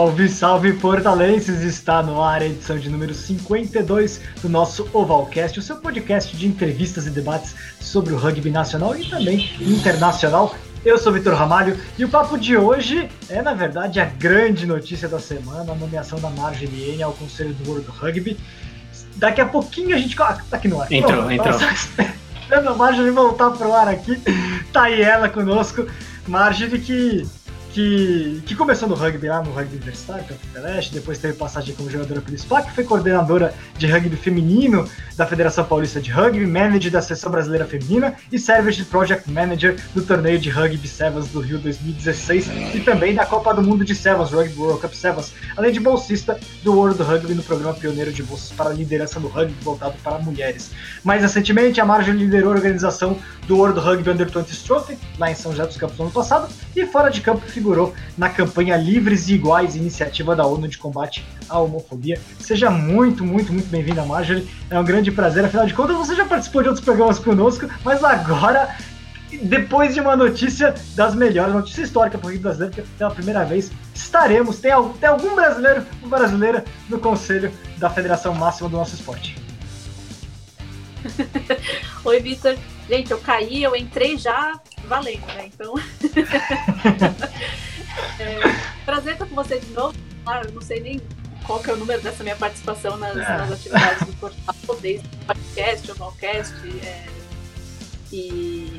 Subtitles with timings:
[0.00, 1.60] Salve, salve portalenses!
[1.60, 6.46] Está no ar a edição de número 52 do nosso Ovalcast, o seu podcast de
[6.46, 10.54] entrevistas e debates sobre o rugby nacional e também internacional.
[10.82, 15.06] Eu sou Vitor Ramalho e o papo de hoje é, na verdade, a grande notícia
[15.06, 18.38] da semana, a nomeação da Marjorie ao Conselho do World Rugby.
[19.16, 20.16] Daqui a pouquinho a gente...
[20.22, 20.90] Ah, tá aqui no ar.
[20.90, 21.60] Entrou, Pronto, entrou.
[22.40, 24.18] Esperando a Marjorie voltar pro ar aqui.
[24.72, 25.86] Tá aí ela conosco.
[26.26, 27.28] Marjorie que
[27.72, 31.90] que, que começou no rugby lá no rugby universitário, pela Celeste, depois teve passagem como
[31.90, 37.02] jogadora pelo SPAC, foi coordenadora de rugby feminino da Federação Paulista de Rugby, manager da
[37.02, 42.50] Seleção Brasileira Feminina e Service Project Manager do torneio de rugby Sevens do Rio 2016
[42.74, 46.38] e também da Copa do Mundo de Sevens, Rugby World Cup Sevens, além de bolsista
[46.62, 50.18] do World Rugby no programa pioneiro de bolsas para a liderança do rugby voltado para
[50.18, 50.70] mulheres.
[51.04, 53.16] Mais recentemente, a Marjorie liderou a organização
[53.46, 56.48] do World Rugby Under 20 Trophy, lá em São José dos Campos no ano passado,
[56.74, 61.22] e fora de campo figurou na campanha Livres e Iguais, iniciativa da ONU de combate
[61.46, 62.18] à homofobia.
[62.38, 64.48] Seja muito, muito, muito bem-vinda, Marjorie.
[64.70, 68.02] É um grande prazer, afinal de contas, você já participou de outros programas conosco, mas
[68.02, 68.74] agora,
[69.42, 73.44] depois de uma notícia das melhores, notícia histórica para o Rio Brasileiro, que pela primeira
[73.44, 78.94] vez estaremos, tem tem algum brasileiro ou brasileira no conselho da federação máxima do nosso
[78.94, 79.36] esporte.
[82.04, 82.56] Oi, Vitor.
[82.90, 85.46] Gente, eu caí, eu entrei já valendo, né?
[85.46, 85.74] Então.
[88.18, 88.40] é,
[88.84, 89.96] prazer estar com você de novo.
[90.24, 91.00] Claro, eu não sei nem
[91.46, 93.20] qual que é o número dessa minha participação nas, é.
[93.20, 96.12] nas atividades do portal, desde podcast, o
[96.84, 97.06] é,
[98.12, 98.76] e,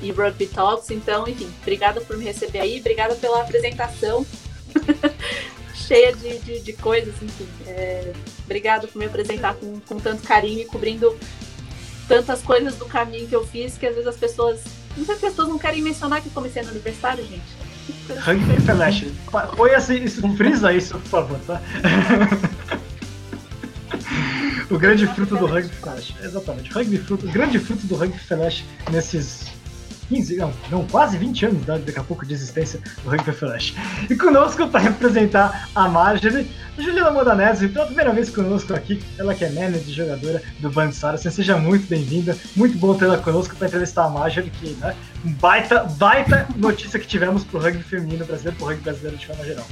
[0.00, 0.90] e Rugby Talks.
[0.90, 4.26] Então, enfim, obrigada por me receber aí, obrigada pela apresentação.
[5.74, 7.46] cheia de, de, de, coisas, enfim.
[7.66, 11.14] É, obrigado por me apresentar com, com tanto carinho e cobrindo
[12.08, 14.60] tantas coisas do caminho que eu fiz que às vezes as pessoas.
[14.96, 17.62] Muitas pessoas não querem mencionar que eu comecei no aniversário, gente.
[18.20, 19.06] Rugby Flash.
[19.56, 21.60] Põe assim, isso, frisa isso, por favor, tá?
[24.70, 26.14] o grande fruto do Rugby Flash.
[26.22, 26.70] Exatamente.
[26.72, 29.51] Rugby fruto, o grande fruto do Rugby Flash nesses
[30.12, 33.74] 15, não, não, quase 20 anos né, daqui a pouco de existência do Rugby Flash.
[34.10, 39.42] E conosco para representar a Marjorie, Juliana Modanese, pela primeira vez conosco aqui, ela que
[39.42, 41.32] é manager jogadora do Band Saracen.
[41.32, 44.94] Seja muito bem-vinda, muito bom tê-la conosco para entrevistar a Marjorie, que, né,
[45.40, 49.66] baita, baita notícia que tivemos pro rugby feminino brasileiro, pro rugby brasileiro de forma geral.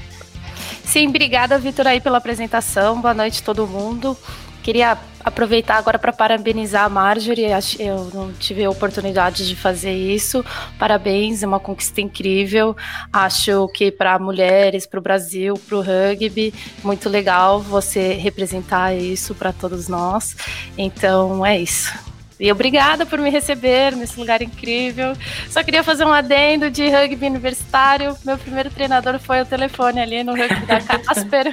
[0.83, 2.99] Sim, obrigada, Vitor, aí pela apresentação.
[2.99, 4.17] Boa noite todo mundo.
[4.63, 7.51] Queria aproveitar agora para parabenizar a Marjorie.
[7.79, 10.45] Eu não tive a oportunidade de fazer isso.
[10.79, 12.77] Parabéns, é uma conquista incrível.
[13.13, 19.35] Acho que para mulheres, para o Brasil, para o rugby, muito legal você representar isso
[19.35, 20.37] para todos nós.
[20.77, 22.10] Então é isso.
[22.41, 25.13] E obrigada por me receber nesse lugar incrível.
[25.51, 28.17] Só queria fazer um adendo de rugby universitário.
[28.25, 31.49] Meu primeiro treinador foi o telefone ali no rugby da Casper.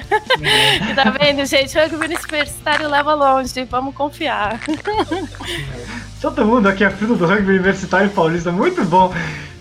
[0.90, 1.78] e tá vendo, gente?
[1.78, 3.64] Rugby universitário leva longe.
[3.64, 4.58] Vamos confiar.
[6.22, 8.50] Todo mundo aqui é filho do rugby universitário paulista.
[8.50, 9.12] Muito bom.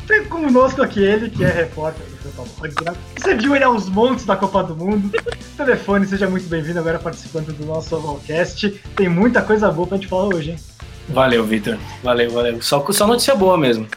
[0.08, 4.64] Tem conosco aqui ele, que é repórter do Você viu ele aos montes da Copa
[4.64, 5.12] do Mundo.
[5.58, 8.70] Telefone, seja muito bem-vindo agora participando do nosso Ovalcast.
[8.96, 10.60] Tem muita coisa boa pra gente falar hoje, hein?
[11.09, 11.78] Valeu, Vitor.
[12.03, 12.62] Valeu, valeu.
[12.62, 13.88] Só, só notícia boa mesmo.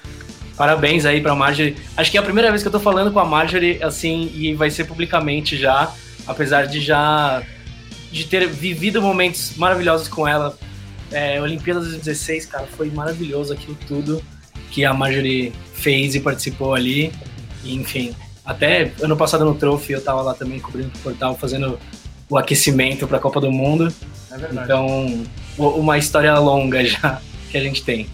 [0.56, 1.76] Parabéns aí pra Marjorie.
[1.96, 4.54] Acho que é a primeira vez que eu tô falando com a Marjorie, assim, e
[4.54, 5.92] vai ser publicamente já,
[6.26, 7.42] apesar de já
[8.12, 10.56] de ter vivido momentos maravilhosos com ela.
[11.10, 14.22] É, Olimpíadas 2016, cara, foi maravilhoso aquilo tudo
[14.70, 17.12] que a Marjorie fez e participou ali.
[17.64, 21.78] E, enfim, até ano passado no Trophy eu tava lá também cobrindo o portal, fazendo
[22.28, 23.92] o aquecimento para a Copa do Mundo.
[24.30, 24.64] É verdade.
[24.64, 25.24] Então,
[25.60, 28.08] uma história longa já que a gente tem.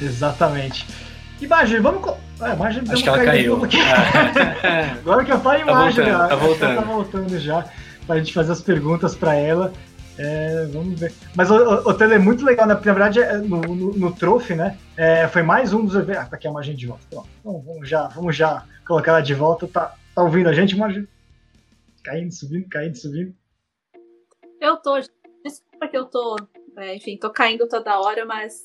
[0.00, 0.86] Exatamente.
[1.40, 2.14] Imagem, vamos.
[2.40, 3.60] Ah, imagem, Acho que ela caiu.
[5.00, 6.76] Agora que eu falo imagem, tá voltando, tá voltando.
[6.76, 7.66] tá voltando já,
[8.06, 9.72] pra gente fazer as perguntas para ela.
[10.18, 11.14] É, vamos ver.
[11.34, 12.74] Mas o, o, o Tele é muito legal, né?
[12.74, 14.76] Porque, na verdade, é, no, no, no Trophy, né?
[14.96, 16.22] É, foi mais um dos eventos.
[16.22, 17.04] Ah, tá aqui a imagem de volta.
[17.10, 17.28] Pronto.
[17.40, 19.66] Então, vamos já, vamos já colocar ela de volta.
[19.66, 21.08] Tá, tá ouvindo a gente, Margem?
[22.02, 23.34] Caindo, subindo, caindo, subindo.
[24.60, 25.00] Eu tô.
[25.80, 26.36] Desculpa que eu tô.
[26.76, 28.64] É, enfim, tô caindo toda hora, mas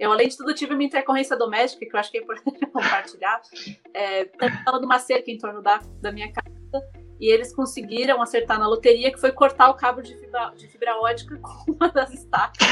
[0.00, 3.40] eu, além de tudo, tive uma intercorrência doméstica, que eu acho que é importante compartilhar.
[3.94, 4.24] É,
[4.64, 6.48] tava numa cerca em torno da, da minha casa
[7.20, 10.96] e eles conseguiram acertar na loteria, que foi cortar o cabo de fibra, de fibra
[10.96, 12.66] ótica com uma das estacas.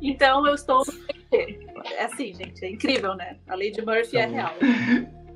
[0.00, 0.82] Então eu estou.
[1.32, 3.38] É assim, gente, é incrível, né?
[3.48, 4.54] A lei de Murphy é real.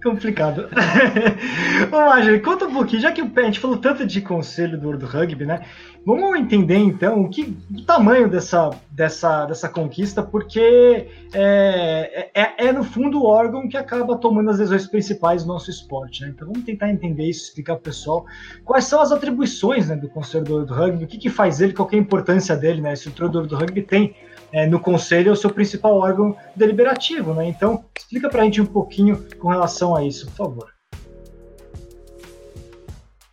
[0.03, 0.69] Complicado.
[1.91, 5.05] Ô, Marjorie, conta um pouquinho, já que a gente falou tanto de conselho do World
[5.05, 5.63] Rugby, né?
[6.05, 12.73] Vamos entender então o, que, o tamanho dessa, dessa, dessa conquista, porque é, é, é,
[12.73, 16.23] no fundo o órgão que acaba tomando as decisões principais do nosso esporte.
[16.23, 16.33] Né?
[16.35, 18.27] Então vamos tentar entender isso, explicar para o pessoal
[18.65, 21.73] quais são as atribuições né, do Conselho do World Rugby, o que, que faz ele,
[21.73, 22.95] qual é a importância dele, né?
[23.07, 24.15] O treinador do rugby tem
[24.53, 27.47] é, no conselho é o seu principal órgão deliberativo, né?
[27.47, 30.73] Então, explica para a gente um pouquinho com relação a isso, por favor.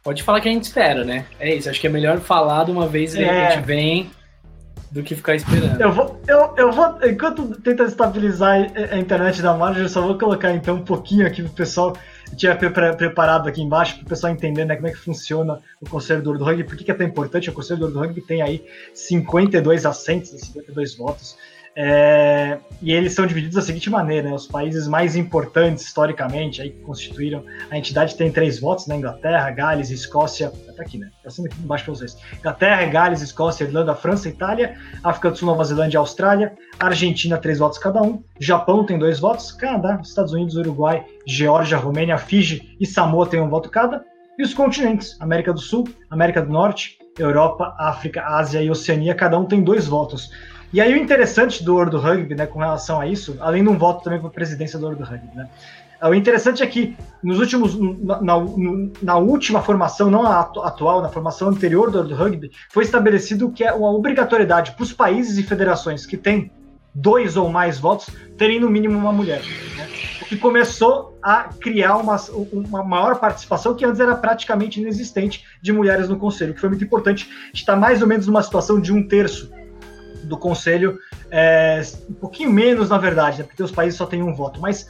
[0.01, 1.25] Pode falar que a gente espera, né?
[1.39, 3.17] É isso, acho que é melhor falar de uma vez é.
[3.17, 4.09] que a gente vem
[4.91, 5.79] do que ficar esperando.
[5.79, 10.17] Eu vou, eu, eu vou enquanto tenta estabilizar a internet da Margem, eu só vou
[10.17, 11.95] colocar então um pouquinho aqui pro pessoal
[12.35, 16.21] tinha preparado aqui embaixo para o pessoal entender né, como é que funciona o Conselho
[16.21, 17.49] do Rugby, por que, que é tão importante.
[17.49, 21.37] O Conselho do Rugby tem aí 52 assentos, 52 votos.
[21.75, 26.71] É, e eles são divididos da seguinte maneira: né, os países mais importantes historicamente, aí
[26.71, 30.51] que constituíram a entidade, tem três votos: né, Inglaterra, Gales, Escócia.
[30.75, 31.09] Tá aqui, né?
[31.23, 35.63] Passando aqui embaixo para vocês: Inglaterra, Gales, Escócia, Irlanda, França, Itália, África do Sul, Nova
[35.63, 36.53] Zelândia Austrália.
[36.79, 38.23] Argentina, três votos cada um.
[38.39, 39.51] Japão tem dois votos.
[39.51, 44.03] Canadá, Estados Unidos, Uruguai, Geórgia, Romênia, Fiji e Samoa tem um voto cada.
[44.37, 49.37] E os continentes: América do Sul, América do Norte, Europa, África, Ásia e Oceania, cada
[49.37, 50.31] um tem dois votos.
[50.71, 53.77] E aí o interessante do World Rugby, né, com relação a isso, além de um
[53.77, 55.49] voto também para a presidência do World Rugby, né,
[56.01, 58.35] o interessante é que nos últimos, na, na,
[59.01, 63.65] na última formação, não a atual, na formação anterior do World Rugby, foi estabelecido que
[63.65, 66.51] é uma obrigatoriedade para os países e federações que têm
[66.95, 69.41] dois ou mais votos terem no mínimo uma mulher.
[69.75, 69.89] Né?
[70.21, 72.15] O que começou a criar uma,
[72.51, 76.83] uma maior participação que antes era praticamente inexistente de mulheres no conselho, que foi muito
[76.83, 77.29] importante.
[77.53, 79.51] Está mais ou menos numa situação de um terço
[80.29, 80.97] do Conselho,
[81.29, 84.87] é, um pouquinho menos, na verdade, né, porque os países só têm um voto, mas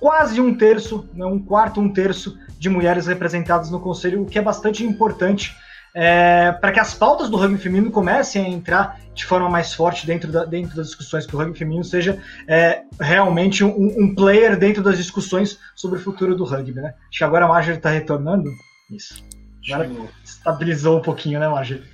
[0.00, 4.38] quase um terço, né, um quarto, um terço de mulheres representadas no Conselho, o que
[4.38, 5.54] é bastante importante
[5.94, 10.06] é, para que as pautas do rugby feminino comecem a entrar de forma mais forte
[10.06, 14.56] dentro, da, dentro das discussões, que o rugby feminino seja é, realmente um, um, player
[14.58, 16.80] dentro das discussões sobre o futuro do rugby.
[16.80, 16.94] Né?
[17.08, 18.50] Acho que agora a Marjorie está retornando.
[18.90, 19.24] Isso.
[19.68, 19.90] Agora
[20.24, 21.84] estabilizou um pouquinho, né, Marjorie?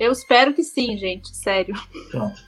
[0.00, 1.74] Eu espero que sim, gente, sério.
[2.10, 2.40] Pronto.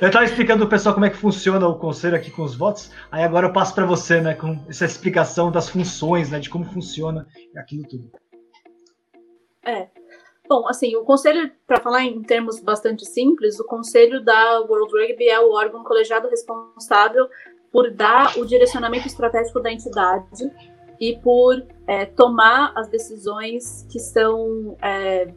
[0.00, 2.92] Eu estava explicando pro pessoal como é que funciona o conselho aqui com os votos,
[3.10, 6.66] aí agora eu passo para você, né, com essa explicação das funções, né, de como
[6.66, 7.26] funciona
[7.56, 8.12] aquilo tudo.
[9.64, 9.88] É.
[10.46, 15.28] Bom, assim, o conselho, para falar em termos bastante simples, o conselho da World Rugby
[15.28, 17.26] é o órgão colegiado responsável
[17.72, 20.48] por dar o direcionamento estratégico da entidade
[21.00, 25.34] e por é, tomar as decisões que são é,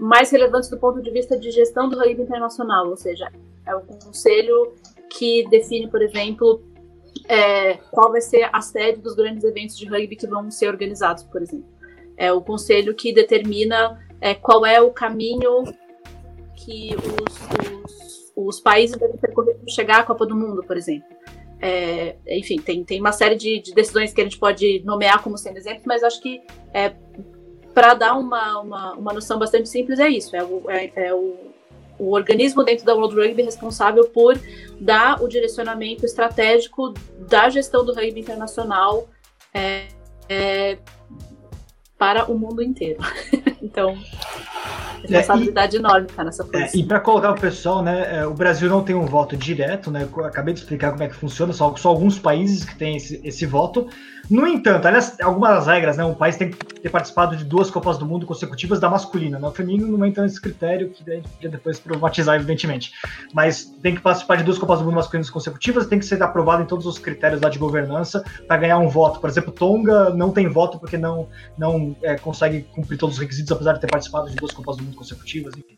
[0.00, 3.30] mais relevantes do ponto de vista de gestão do rugby internacional, ou seja,
[3.66, 4.72] é o conselho
[5.10, 6.62] que define, por exemplo,
[7.28, 11.22] é, qual vai ser a sede dos grandes eventos de rugby que vão ser organizados,
[11.24, 11.68] por exemplo.
[12.16, 15.64] É o conselho que determina é, qual é o caminho
[16.56, 21.08] que os, os, os países devem percorrer para chegar à Copa do Mundo, por exemplo.
[21.62, 25.36] É, enfim, tem, tem uma série de, de, decisões que a gente pode nomear como
[25.36, 26.40] sendo exemplos, mas acho que
[26.72, 26.94] é,
[27.74, 31.36] para dar uma, uma, uma, noção bastante simples, é isso: é o, é, é o,
[31.98, 34.38] o, organismo dentro da World Rugby responsável por
[34.80, 36.94] dar o direcionamento estratégico
[37.28, 39.08] da gestão do rugby internacional
[39.54, 39.88] é,
[40.28, 40.78] é
[41.98, 42.98] para o mundo inteiro.
[43.60, 43.94] então,
[45.02, 46.66] responsabilidade é, e, enorme tá nessa posição.
[46.66, 49.90] É, e para colocar o pessoal, né, é, o Brasil não tem um voto direto,
[49.90, 50.08] né?
[50.10, 53.20] Eu acabei de explicar como é que funciona, só, só alguns países que têm esse,
[53.22, 53.88] esse voto.
[54.30, 56.04] No entanto, aliás, algumas das regras, né?
[56.04, 59.48] Um país tem que ter participado de duas Copas do Mundo consecutivas da masculina, né?
[59.48, 62.92] O feminino não entra nesse critério, que daí podia depois problematizar, evidentemente.
[63.34, 66.62] Mas tem que participar de duas Copas do Mundo masculinas consecutivas, tem que ser aprovado
[66.62, 69.18] em todos os critérios lá de governança para ganhar um voto.
[69.18, 73.50] Por exemplo, Tonga não tem voto porque não, não é, consegue cumprir todos os requisitos,
[73.50, 75.76] apesar de ter participado de duas Copas do Mundo consecutivas, enfim.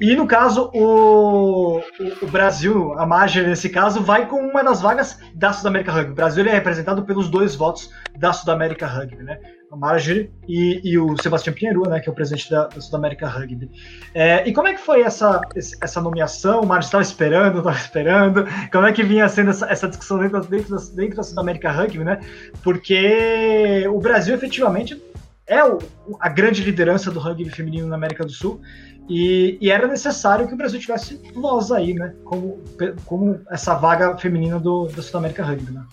[0.00, 1.80] E no caso, o,
[2.22, 6.12] o, Brasil, a Marger nesse caso, vai com uma das vagas da Sudamérica Rugby.
[6.12, 9.40] O Brasil é representado pelos dois votos da Sudamérica Rugby, né?
[9.72, 13.26] A Marjorie e, e o Sebastião Pinheiro, né, que é o presidente da, da Sudamérica
[13.26, 13.70] Rugby.
[14.14, 15.42] É, e como é que foi essa,
[15.82, 16.60] essa nomeação?
[16.60, 18.46] O Marjorie estava esperando, estava esperando.
[18.70, 22.04] Como é que vinha sendo essa, essa discussão dentro, dentro, da, dentro da Sudamérica Rugby,
[22.04, 22.20] né?
[22.62, 25.02] Porque o Brasil efetivamente
[25.48, 25.78] é o,
[26.20, 28.60] a grande liderança do rugby feminino na América do Sul
[29.08, 32.14] e, e, era necessário que o Brasil tivesse voz aí, né?
[32.24, 32.62] Como,
[33.06, 35.86] como essa vaga feminina do, da Sudamérica Rugby, né?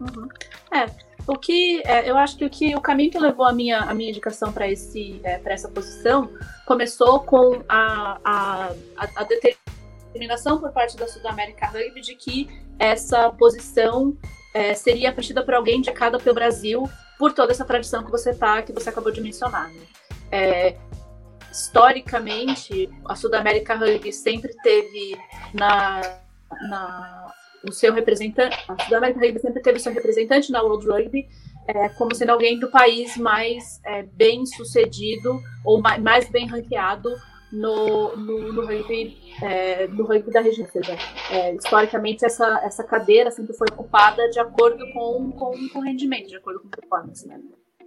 [0.00, 0.26] Uhum.
[0.72, 0.86] É,
[1.26, 3.92] o que é, eu acho que o, que o caminho que levou a minha, a
[3.92, 4.72] minha indicação para é,
[5.44, 6.30] essa posição
[6.66, 14.16] começou com a, a, a, determinação por parte da Sudamérica Rugby de que essa posição
[14.58, 18.60] é, seria preenchida por alguém indicada pelo Brasil por toda essa tradição que você tá,
[18.60, 19.72] que você acabou de mencionar.
[19.72, 19.80] Né?
[20.32, 20.76] É,
[21.50, 25.16] historicamente, a Sudamérica Rugby sempre teve
[25.54, 26.00] na,
[26.68, 27.32] na
[27.68, 31.28] o seu representante, a Sudamérica Rugby sempre teve seu representante na World Rugby,
[31.68, 37.10] é, como sendo alguém do país mais é, bem sucedido ou mais, mais bem ranqueado
[37.52, 40.66] no, no, no, rugby, é, no rugby da região.
[41.30, 46.36] É, historicamente, essa, essa cadeira sempre foi ocupada de acordo com, com, com rendimento, de
[46.36, 47.26] acordo com performance.
[47.26, 47.40] Né?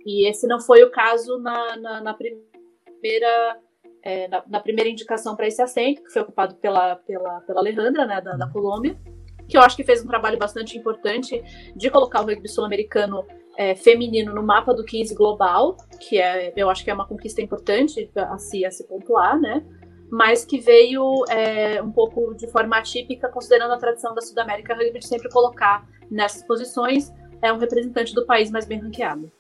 [0.05, 3.59] E esse não foi o caso na, na, na primeira.
[4.03, 8.07] É, na, na, primeira indicação para esse assento, que foi ocupado pela, pela, pela Alejandra,
[8.07, 8.99] né, da, da Colômbia,
[9.47, 11.39] que eu acho que fez um trabalho bastante importante
[11.75, 13.23] de colocar o rugby sul-americano
[13.57, 17.41] é, feminino no mapa do 15 global, que é, eu acho que é uma conquista
[17.41, 19.63] importante a se, a se pontuar, né?
[20.09, 24.99] Mas que veio é, um pouco de forma atípica, considerando a tradição da Sudamérica Rugby
[24.99, 29.31] de sempre colocar nessas posições é um representante do país mais bem ranqueado.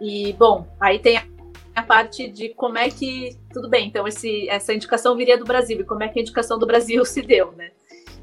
[0.00, 1.20] E, bom, aí tem
[1.74, 3.36] a parte de como é que.
[3.52, 6.58] Tudo bem, então esse, essa indicação viria do Brasil, e como é que a indicação
[6.58, 7.70] do Brasil se deu, né?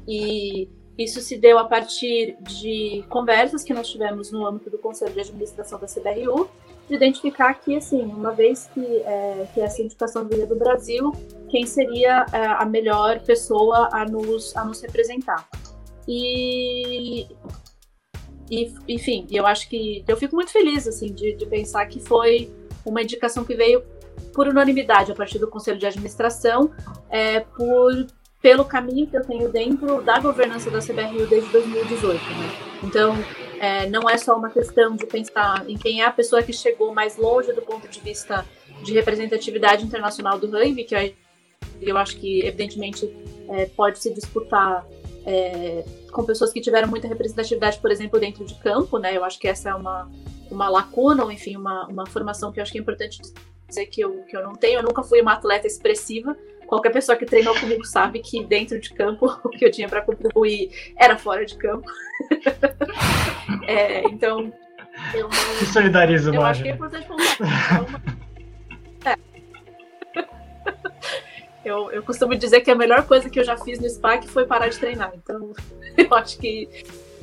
[0.06, 5.12] E isso se deu a partir de conversas que nós tivemos no âmbito do Conselho
[5.12, 6.48] de Administração da CBRU,
[6.88, 11.12] de identificar que, assim, uma vez que, é, que essa indicação viria do Brasil,
[11.48, 15.48] quem seria é, a melhor pessoa a nos, a nos representar.
[16.06, 17.26] E,
[18.50, 22.50] e, enfim, eu acho que eu fico muito feliz assim de, de pensar que foi
[22.84, 23.82] uma indicação que veio
[24.34, 26.70] por unanimidade a partir do Conselho de Administração,
[27.08, 28.06] é, por
[28.42, 32.14] pelo caminho que eu tenho dentro da governança da CBRU desde 2018.
[32.14, 32.50] Né?
[32.82, 33.14] Então,
[33.60, 36.92] é, não é só uma questão de pensar em quem é a pessoa que chegou
[36.92, 38.44] mais longe do ponto de vista
[38.82, 41.14] de representatividade internacional do rugby, que
[41.80, 43.08] eu acho que, evidentemente,
[43.48, 44.84] é, pode se disputar
[45.24, 48.98] é, com pessoas que tiveram muita representatividade, por exemplo, dentro de campo.
[48.98, 49.16] Né?
[49.16, 50.10] Eu acho que essa é uma,
[50.50, 53.20] uma lacuna, ou enfim, uma, uma formação que eu acho que é importante
[53.68, 54.80] dizer que eu, que eu não tenho.
[54.80, 56.36] Eu nunca fui uma atleta expressiva,
[56.72, 60.00] qualquer pessoa que treinou comigo sabe que dentro de campo o que eu tinha para
[60.00, 61.86] contribuir era fora de campo.
[63.68, 64.50] é, então,
[65.12, 65.66] eu não.
[65.70, 68.12] Solidarizo, Eu acho que é importante pontuar.
[69.04, 69.16] É.
[71.64, 74.46] Eu, eu costumo dizer que a melhor coisa que eu já fiz no SPAC foi
[74.46, 75.12] parar de treinar.
[75.14, 75.52] Então,
[75.98, 76.68] eu acho que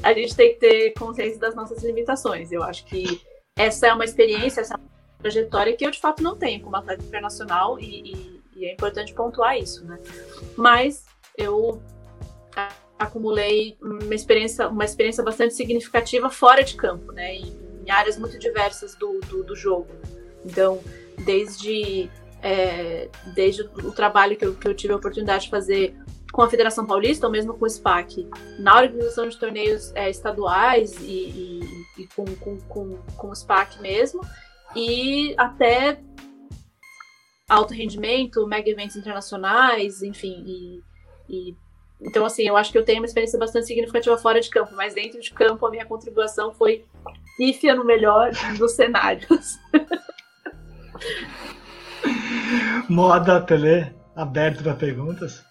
[0.04, 2.52] a gente tem que ter consciência das nossas limitações.
[2.52, 3.22] Eu acho que
[3.58, 4.90] essa é uma experiência, essa é uma
[5.20, 9.14] trajetória que eu de fato não tenho como atleta internacional e, e e é importante
[9.14, 9.98] pontuar isso, né?
[10.58, 11.06] Mas
[11.38, 11.82] eu
[12.98, 17.36] acumulei uma experiência, uma experiência bastante significativa fora de campo, né?
[17.36, 19.88] Em, áreas muito diversas do, do, do jogo.
[20.46, 20.80] Então,
[21.26, 22.08] desde,
[22.40, 25.96] é, desde o trabalho que eu, que eu tive a oportunidade de fazer
[26.32, 30.96] com a Federação Paulista, ou mesmo com o SPAC, na organização de torneios é, estaduais
[31.02, 34.22] e, e, e com, com, com, com o SPAC mesmo,
[34.76, 36.00] e até
[37.50, 40.84] alto rendimento, mega eventos internacionais, enfim, e,
[41.28, 41.56] e,
[42.00, 44.94] então assim, eu acho que eu tenho uma experiência bastante significativa fora de campo, mas
[44.94, 46.86] dentro de campo a minha contribuição foi
[47.38, 49.58] pífia no melhor dos cenários.
[52.88, 55.44] Moda Tele, aberto para perguntas.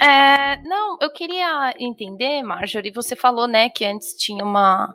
[0.00, 4.94] É, não, eu queria entender, Marjorie, você falou, né, que antes tinha uma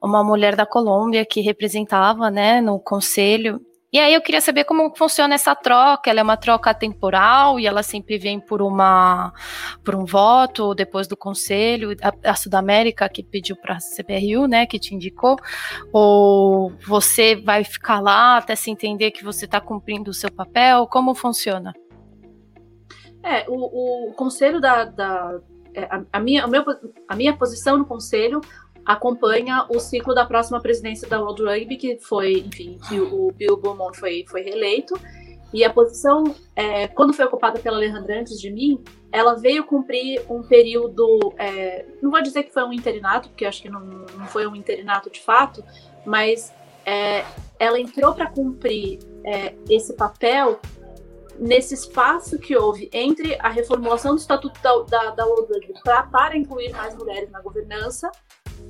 [0.00, 3.60] uma mulher da Colômbia que representava, né, no conselho.
[3.90, 6.10] E aí eu queria saber como funciona essa troca.
[6.10, 9.32] Ela é uma troca temporal e ela sempre vem por uma
[9.82, 14.66] por um voto depois do conselho, a, a Sudamérica que pediu para a CBRU, né,
[14.66, 15.36] que te indicou,
[15.90, 20.86] ou você vai ficar lá até se entender que você está cumprindo o seu papel?
[20.86, 21.72] Como funciona?
[23.22, 25.40] É, o, o conselho da, da
[25.74, 26.64] é, a, a, minha, a, meu,
[27.08, 28.40] a minha posição no conselho
[28.88, 33.54] acompanha o ciclo da próxima presidência da World Rugby, que foi, enfim, que o Bill
[33.58, 34.98] Beaumont foi, foi reeleito.
[35.52, 40.22] E a posição, é, quando foi ocupada pela Alejandra antes de mim, ela veio cumprir
[40.30, 44.26] um período, é, não vou dizer que foi um interinato, porque acho que não, não
[44.26, 45.62] foi um interinato de fato,
[46.06, 46.50] mas
[46.86, 47.26] é,
[47.58, 50.58] ela entrou para cumprir é, esse papel
[51.38, 56.96] nesse espaço que houve entre a reformulação do estatuto da, da, da para incluir mais
[56.96, 58.10] mulheres na governança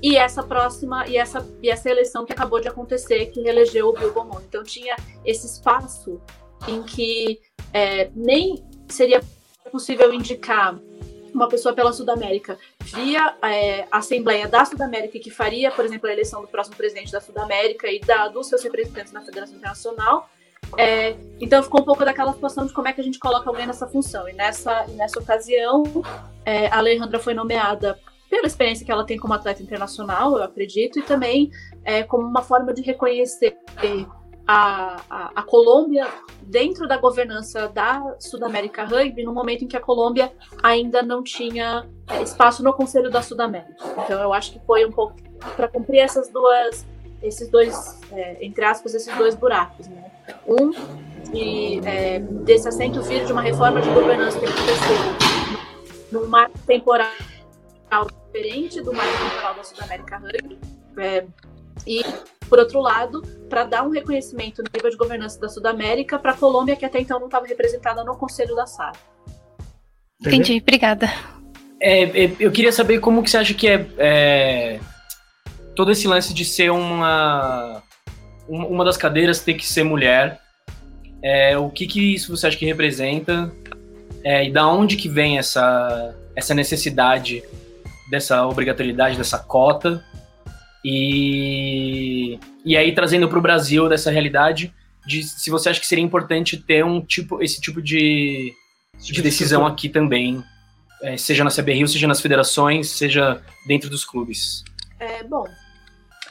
[0.02, 3.92] e essa próxima e essa e essa eleição que acabou de acontecer que reelegeu o
[3.92, 4.44] Bill Beaumont.
[4.48, 6.20] Então tinha esse espaço
[6.66, 7.40] em que
[7.72, 9.20] é, nem seria
[9.70, 10.78] possível indicar
[11.34, 16.12] uma pessoa pela Sudamérica via é, a Assembleia da Sudamérica que faria, por exemplo, a
[16.12, 20.28] eleição do próximo presidente da Sudamérica e da, dos seus representantes na Federação Internacional
[20.76, 23.66] É, então ficou um pouco daquela situação de como é que a gente coloca alguém
[23.66, 24.28] nessa função.
[24.28, 25.84] E nessa, nessa ocasião,
[26.44, 27.98] é, a Alejandra foi nomeada
[28.28, 31.50] pela experiência que ela tem como atleta internacional, eu acredito, e também
[31.84, 33.56] é, como uma forma de reconhecer
[34.46, 36.06] a, a, a, Colômbia
[36.42, 40.32] dentro da governança da Sudamérica Rugby, no momento em que a Colômbia
[40.62, 43.74] ainda não tinha é, espaço no Conselho da Sudamérica.
[44.04, 45.14] Então eu acho que foi um pouco
[45.54, 46.86] para cumprir essas duas,
[47.22, 49.86] esses dois, é, entre aspas, esses dois buracos.
[49.86, 50.10] Né?
[50.46, 50.70] Um,
[51.30, 54.96] de, é, desse assento vir de uma reforma de governança que aconteceu
[56.10, 57.10] num marco temporal
[58.38, 60.58] diferente do marco temporal da Sudamérica Rugby.
[60.98, 61.24] É,
[61.86, 62.02] e,
[62.48, 66.36] por outro lado, para dar um reconhecimento no nível de governança da Sudamérica para a
[66.36, 68.92] Colômbia, que até então não estava representada no Conselho da SAR.
[70.20, 71.08] Entendi, obrigada.
[71.80, 74.80] É, é, eu queria saber como que você acha que é, é
[75.76, 77.82] todo esse lance de ser uma
[78.48, 80.40] uma das cadeiras tem que ser mulher.
[81.22, 83.52] É, o que que isso você acha que representa?
[84.24, 87.44] É, e da onde que vem essa essa necessidade
[88.10, 90.04] dessa obrigatoriedade dessa cota?
[90.84, 94.72] E e aí trazendo para o Brasil dessa realidade
[95.06, 98.52] de se você acha que seria importante ter um tipo esse tipo de,
[98.98, 100.44] de decisão aqui também,
[101.02, 104.62] é, seja na CBRU, seja nas federações, seja dentro dos clubes.
[105.00, 105.44] É, bom,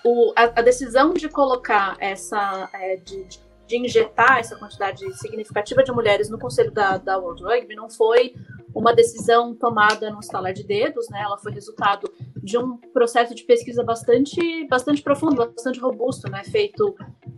[0.04, 3.28] o, a, a, decisão de colocar essa, é, de,
[3.68, 8.36] de, injetar essa quantidade significativa de mulheres no conselho da, da World Rugby não foi
[8.78, 11.22] uma decisão tomada no estalar de dedos, né?
[11.22, 12.12] Ela foi resultado
[12.44, 16.44] de um processo de pesquisa bastante, bastante profundo, bastante robusto, né?
[16.44, 16.96] Feito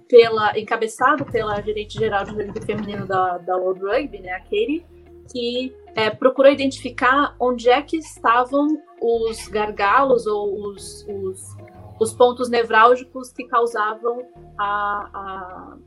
[0.08, 4.32] pela, encabeçado pela gerente geral de rugby feminino da, da World Rugby, né?
[4.32, 4.86] A Katie,
[5.32, 8.68] que é, procurou identificar onde é que estavam
[9.02, 11.58] os gargalos ou os, os
[12.00, 14.26] os pontos nevrálgicos que causavam
[14.58, 15.78] a, a,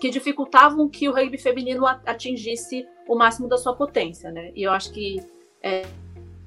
[0.00, 4.50] que dificultavam que o rugby feminino atingisse o máximo da sua potência, né?
[4.54, 5.22] E eu acho que
[5.62, 5.86] é,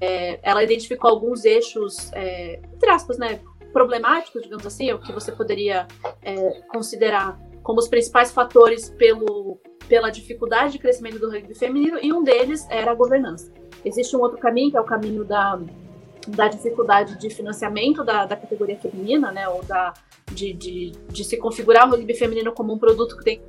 [0.00, 3.40] é, ela identificou alguns eixos, é, entre aspas, né,
[3.72, 5.86] problemáticos, digamos assim, o que você poderia
[6.22, 12.12] é, considerar como os principais fatores pelo, pela dificuldade de crescimento do rugby feminino, e
[12.12, 13.52] um deles era a governança.
[13.84, 15.60] Existe um outro caminho, que é o caminho da
[16.28, 19.94] da dificuldade de financiamento da, da categoria feminina, né, ou da,
[20.30, 23.40] de, de, de, se configurar o rugby feminino como um produto que tem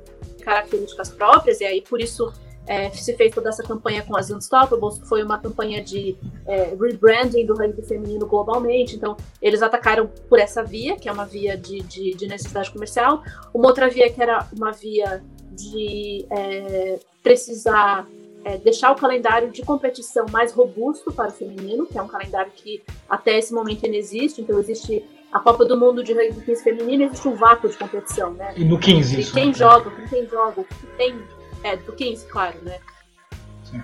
[0.42, 2.32] características próprias, e aí por isso
[2.66, 6.16] é, se fez toda essa campanha com as Unstoppables, que foi uma campanha de
[6.46, 11.26] é, rebranding do rugby feminino globalmente, então eles atacaram por essa via, que é uma
[11.26, 16.98] via de, de, de necessidade comercial, uma outra via que era uma via de é,
[17.22, 18.06] precisar
[18.44, 22.50] é, deixar o calendário de competição mais robusto para o feminino, que é um calendário
[22.52, 26.64] que até esse momento ainda existe, então existe a Copa do Mundo de rugby 15
[26.64, 28.52] feminino, existe um vácuo de competição, né?
[28.56, 29.30] E no 15 isso.
[29.30, 29.54] E quem né?
[29.54, 30.64] joga, quem joga,
[30.96, 31.22] quem
[31.62, 32.78] é do 15, claro, né?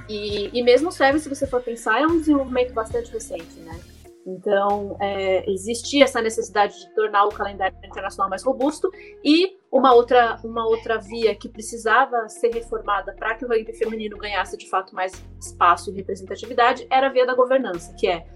[0.08, 3.78] E, e mesmo o serve, se você for pensar, é um desenvolvimento bastante recente, né?
[4.26, 8.90] Então, é, existia essa necessidade de tornar o calendário internacional mais robusto
[9.24, 14.18] e uma outra, uma outra via que precisava ser reformada para que o rugby feminino
[14.18, 18.26] ganhasse de fato mais espaço e representatividade era a via da governança, que é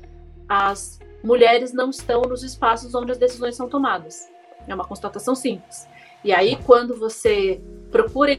[0.48, 4.28] as mulheres não estão nos espaços onde as decisões são tomadas.
[4.66, 5.88] É uma constatação simples.
[6.24, 8.38] E aí, quando você procura.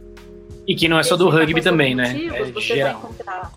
[0.68, 2.26] E que não é só do rugby também, né?
[2.26, 3.00] É você geral.
[3.00, 3.52] vai encontrar.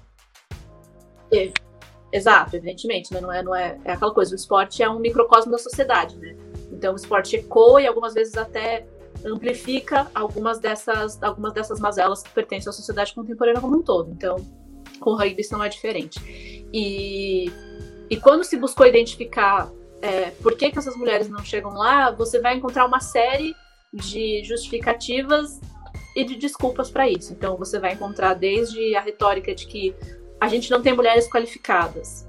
[2.13, 3.21] Exato, evidentemente, né?
[3.21, 4.33] Não é, não é, é aquela coisa.
[4.33, 6.37] O esporte é um microcosmo da sociedade, né?
[6.73, 8.87] Então o esporte ecoa e algumas vezes até
[9.25, 14.11] amplifica algumas dessas, algumas dessas mazelas que pertencem à sociedade contemporânea como um todo.
[14.11, 14.37] Então,
[15.01, 16.21] com o rugby isso não é diferente.
[16.73, 17.51] E,
[18.15, 19.69] e quando se buscou identificar
[20.01, 23.57] é, por que, que essas mulheres não chegam lá, você vai encontrar uma série
[23.93, 25.61] de justificativas
[26.15, 27.33] e de desculpas para isso.
[27.33, 29.93] Então, você vai encontrar desde a retórica de que
[30.41, 32.25] a gente não tem mulheres qualificadas,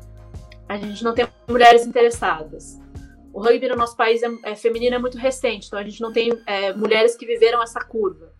[0.68, 2.80] a gente não tem mulheres interessadas.
[3.32, 6.12] O rugby no nosso país é, é feminino é muito recente, então a gente não
[6.12, 8.34] tem é, mulheres que viveram essa curva.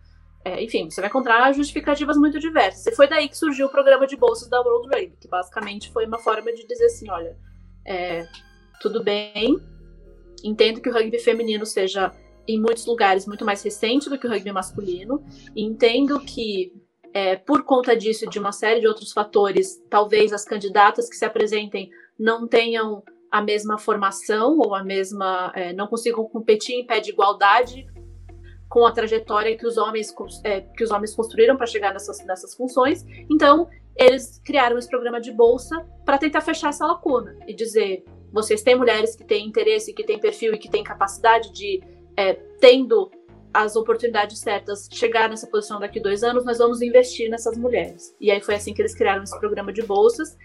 [0.46, 2.86] É, enfim, você vai encontrar justificativas muito diversas.
[2.86, 6.06] E foi daí que surgiu o programa de bolsas da World Rugby, que basicamente foi
[6.06, 7.36] uma forma de dizer assim, olha,
[7.84, 8.24] é,
[8.80, 9.58] tudo bem,
[10.44, 12.12] entendo que o rugby feminino seja
[12.46, 15.20] em muitos lugares muito mais recente do que o rugby masculino,
[15.56, 16.72] entendo que
[17.12, 21.16] é, por conta disso e de uma série de outros fatores, talvez as candidatas que
[21.16, 25.50] se apresentem não tenham a mesma formação ou a mesma.
[25.56, 27.84] É, não consigam competir em pé de igualdade
[28.68, 32.54] com a trajetória que os homens, é, que os homens construíram para chegar nessas, nessas
[32.54, 33.04] funções.
[33.30, 38.62] Então, eles criaram esse programa de bolsa para tentar fechar essa lacuna e dizer: vocês
[38.62, 41.82] têm mulheres que têm interesse, que têm perfil e que têm capacidade de,
[42.16, 43.10] é, tendo
[43.54, 48.14] as oportunidades certas chegar nessa posição daqui dois anos, nós vamos investir nessas mulheres.
[48.20, 50.36] E aí foi assim que eles criaram esse programa de bolsas.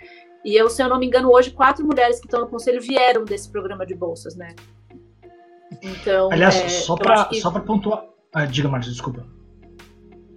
[0.46, 3.26] E eu, se eu não me engano, hoje quatro mulheres que estão no conselho vieram
[3.26, 4.56] desse programa de bolsas, né?
[5.82, 6.32] Então.
[6.32, 7.42] Aliás, é, só para que...
[7.42, 8.06] só pontuar.
[8.34, 9.26] Ah, diga, Marcos, desculpa.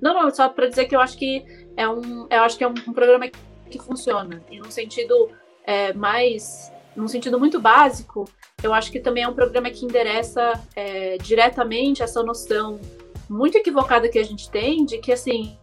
[0.01, 1.45] Não, não, só para dizer que eu acho que
[1.77, 3.27] é um, eu acho que é um, um programa
[3.71, 4.43] que funciona.
[4.51, 5.31] E num sentido
[5.65, 6.73] é, mais.
[6.97, 8.29] num sentido muito básico,
[8.63, 12.81] eu acho que também é um programa que endereça é, diretamente essa noção
[13.29, 15.57] muito equivocada que a gente tem de que assim.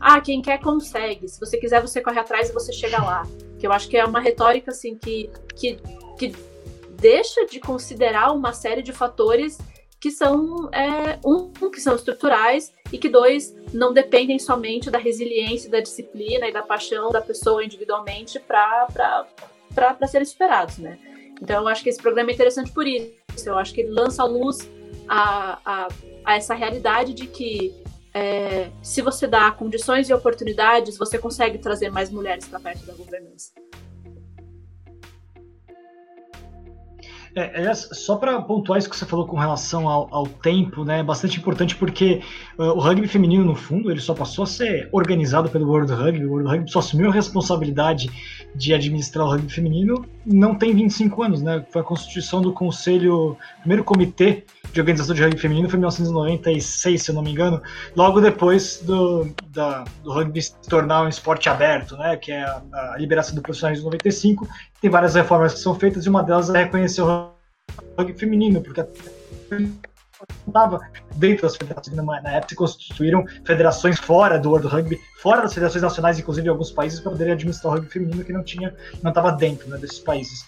[0.00, 1.28] Ah, quem quer consegue.
[1.28, 3.22] Se você quiser, você corre atrás e você chega lá.
[3.58, 5.78] Que eu acho que é uma retórica assim que, que,
[6.18, 6.34] que
[7.04, 9.58] deixa de considerar uma série de fatores
[10.00, 15.70] que são é, um que são estruturais e que dois não dependem somente da resiliência,
[15.70, 19.26] da disciplina e da paixão da pessoa individualmente para
[20.06, 20.98] serem superados, né?
[21.42, 23.12] Então eu acho que esse programa é interessante por isso.
[23.44, 24.66] Eu acho que ele lança a luz
[25.06, 25.88] a, a,
[26.24, 27.74] a essa realidade de que
[28.14, 32.94] é, se você dá condições e oportunidades, você consegue trazer mais mulheres para perto da
[32.94, 33.52] governança.
[37.36, 41.00] É, é, só para pontuar isso que você falou com relação ao, ao tempo, né,
[41.00, 42.22] é bastante importante porque
[42.56, 46.24] uh, o rugby feminino, no fundo, ele só passou a ser organizado pelo World Rugby,
[46.24, 48.08] o World Rugby só assumiu a responsabilidade
[48.54, 53.36] de administrar o rugby feminino não tem 25 anos, né, foi a constituição do Conselho,
[53.60, 57.60] primeiro comitê de organização de rugby feminino foi em 1996, se eu não me engano,
[57.96, 62.62] logo depois do, da, do rugby se tornar um esporte aberto, né, que é a,
[62.72, 64.48] a liberação do profissionalismo em 95.
[64.80, 67.30] Tem várias reformas que são feitas e uma delas é reconhecer o
[67.98, 68.84] rugby feminino, porque
[70.46, 70.80] estava
[71.16, 71.96] dentro das federações.
[71.96, 76.50] Na época se constituíram federações fora do World Rugby, fora das federações nacionais, inclusive em
[76.50, 79.78] alguns países, para poderem administrar o rugby feminino que não tinha, não estava dentro né,
[79.78, 80.44] desses países,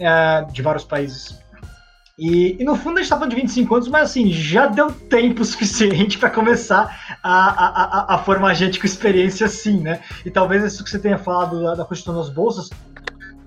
[0.00, 1.38] é, de vários países.
[2.18, 4.90] E, e, no fundo a gente tá falando de 25 anos, mas assim, já deu
[4.90, 10.02] tempo suficiente para começar a, a, a, formar gente com experiência assim, né?
[10.26, 12.70] E talvez isso que você tenha falado da, da Constituição das Bolsas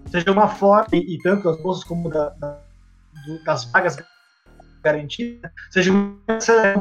[0.09, 2.57] seja uma forma, e, e tanto das bolsas como da, da,
[3.25, 3.97] do, das vagas
[4.81, 6.17] garantidas, seja um,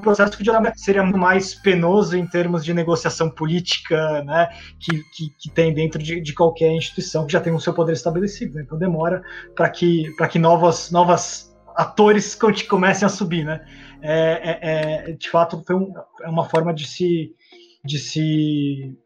[0.00, 0.44] processo que
[0.76, 4.48] seria muito mais penoso em termos de negociação política, né?
[4.78, 7.92] Que, que, que tem dentro de, de, qualquer instituição que já tem o seu poder
[7.92, 8.54] estabelecido.
[8.54, 8.62] Né?
[8.62, 9.22] Então demora
[9.54, 12.36] para que, que novas, novas atores
[12.68, 13.64] comecem a subir, né?
[14.02, 17.34] É, é, é, de fato, foi um, é uma forma de se,
[17.84, 18.96] de se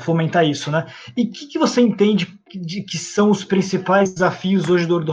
[0.00, 0.86] fomentar isso, né?
[1.16, 5.12] E o que, que, você entende de que são os principais desafios hoje do, do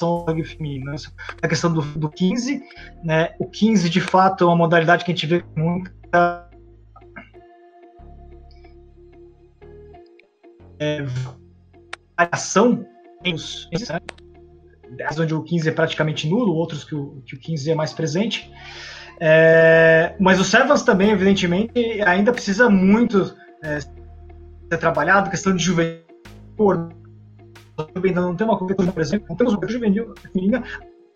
[0.00, 0.90] do rugby feminino?
[0.90, 0.96] Né?
[1.42, 2.62] A questão do, do 15,
[3.04, 3.34] né?
[3.38, 6.50] O 15, de fato, é uma modalidade que a gente vê muita
[10.80, 11.04] é,
[12.16, 12.84] variação
[13.32, 14.00] os, né?
[15.18, 18.52] onde o 15 é praticamente nulo, outros que o, que o 15 é mais presente.
[19.20, 26.02] É, mas o Sevens também, evidentemente, ainda precisa muito é, ser trabalhado, questão de juvenil.
[27.76, 30.62] Ainda não tem uma cobertura, por exemplo, não temos uma juvenil feminina.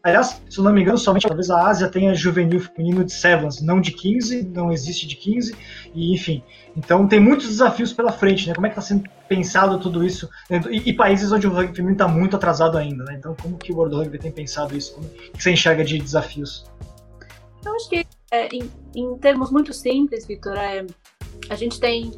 [0.02, 3.60] Aliás, se eu não me engano, somente talvez a Ásia tenha juvenil feminino de Sevens,
[3.60, 5.54] não de 15, não existe de 15,
[5.92, 6.42] e enfim.
[6.76, 8.54] Então tem muitos desafios pela frente, né?
[8.54, 10.28] Como é que está sendo pensado tudo isso?
[10.70, 13.16] E, e, países onde o rugby feminino está muito atrasado ainda, né?
[13.18, 14.94] Então como que o World Rugby tem pensado isso?
[14.94, 16.64] Como que você enxerga de desafios?
[17.64, 20.86] Eu acho que, é, em, em, termos muito simples, Vitor, é,
[21.50, 22.12] a gente tem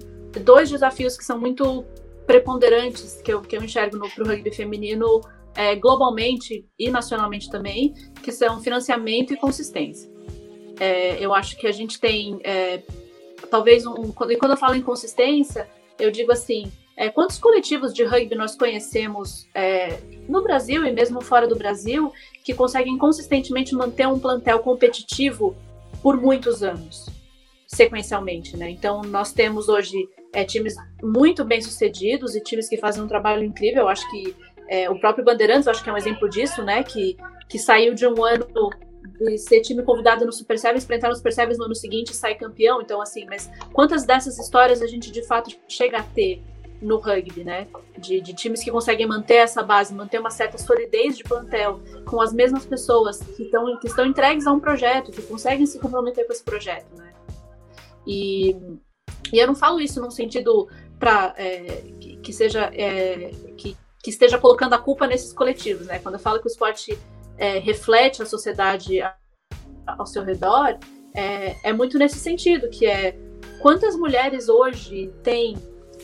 [0.44, 1.84] dois desafios que são muito
[2.30, 5.20] preponderantes que eu, que eu enxergo no pro rugby feminino
[5.52, 10.08] é, globalmente e nacionalmente também, que são financiamento e consistência.
[10.78, 12.84] É, eu acho que a gente tem, é,
[13.50, 18.04] talvez, um, quando, quando eu falo em consistência, eu digo assim, é, quantos coletivos de
[18.04, 22.12] rugby nós conhecemos é, no Brasil e mesmo fora do Brasil
[22.44, 25.56] que conseguem consistentemente manter um plantel competitivo
[26.00, 27.06] por muitos anos,
[27.66, 28.70] sequencialmente, né?
[28.70, 33.44] Então, nós temos hoje é, times muito bem sucedidos e times que fazem um trabalho
[33.44, 33.82] incrível.
[33.82, 34.36] Eu acho que
[34.68, 36.82] é, o próprio Bandeirantes, acho que é um exemplo disso, né?
[36.82, 37.16] Que,
[37.48, 38.46] que saiu de um ano
[39.18, 42.10] de ser time convidado no Super Sevens para entrar no Super Sevens no ano seguinte
[42.10, 42.80] e sair campeão.
[42.80, 46.42] Então, assim, mas quantas dessas histórias a gente de fato chega a ter
[46.80, 47.66] no rugby, né?
[47.98, 52.20] De, de times que conseguem manter essa base, manter uma certa solidez de plantel com
[52.20, 56.26] as mesmas pessoas que, tão, que estão entregues a um projeto, que conseguem se comprometer
[56.26, 57.12] com esse projeto, né?
[58.06, 58.56] E,
[59.32, 64.10] e eu não falo isso num sentido para é, que, que, seja é, que que
[64.10, 65.98] esteja colocando a culpa nesses coletivos, né?
[65.98, 66.98] Quando eu falo que o esporte
[67.36, 69.00] é, reflete a sociedade
[69.86, 70.78] ao seu redor,
[71.14, 73.18] é, é muito nesse sentido, que é
[73.60, 75.56] quantas mulheres hoje têm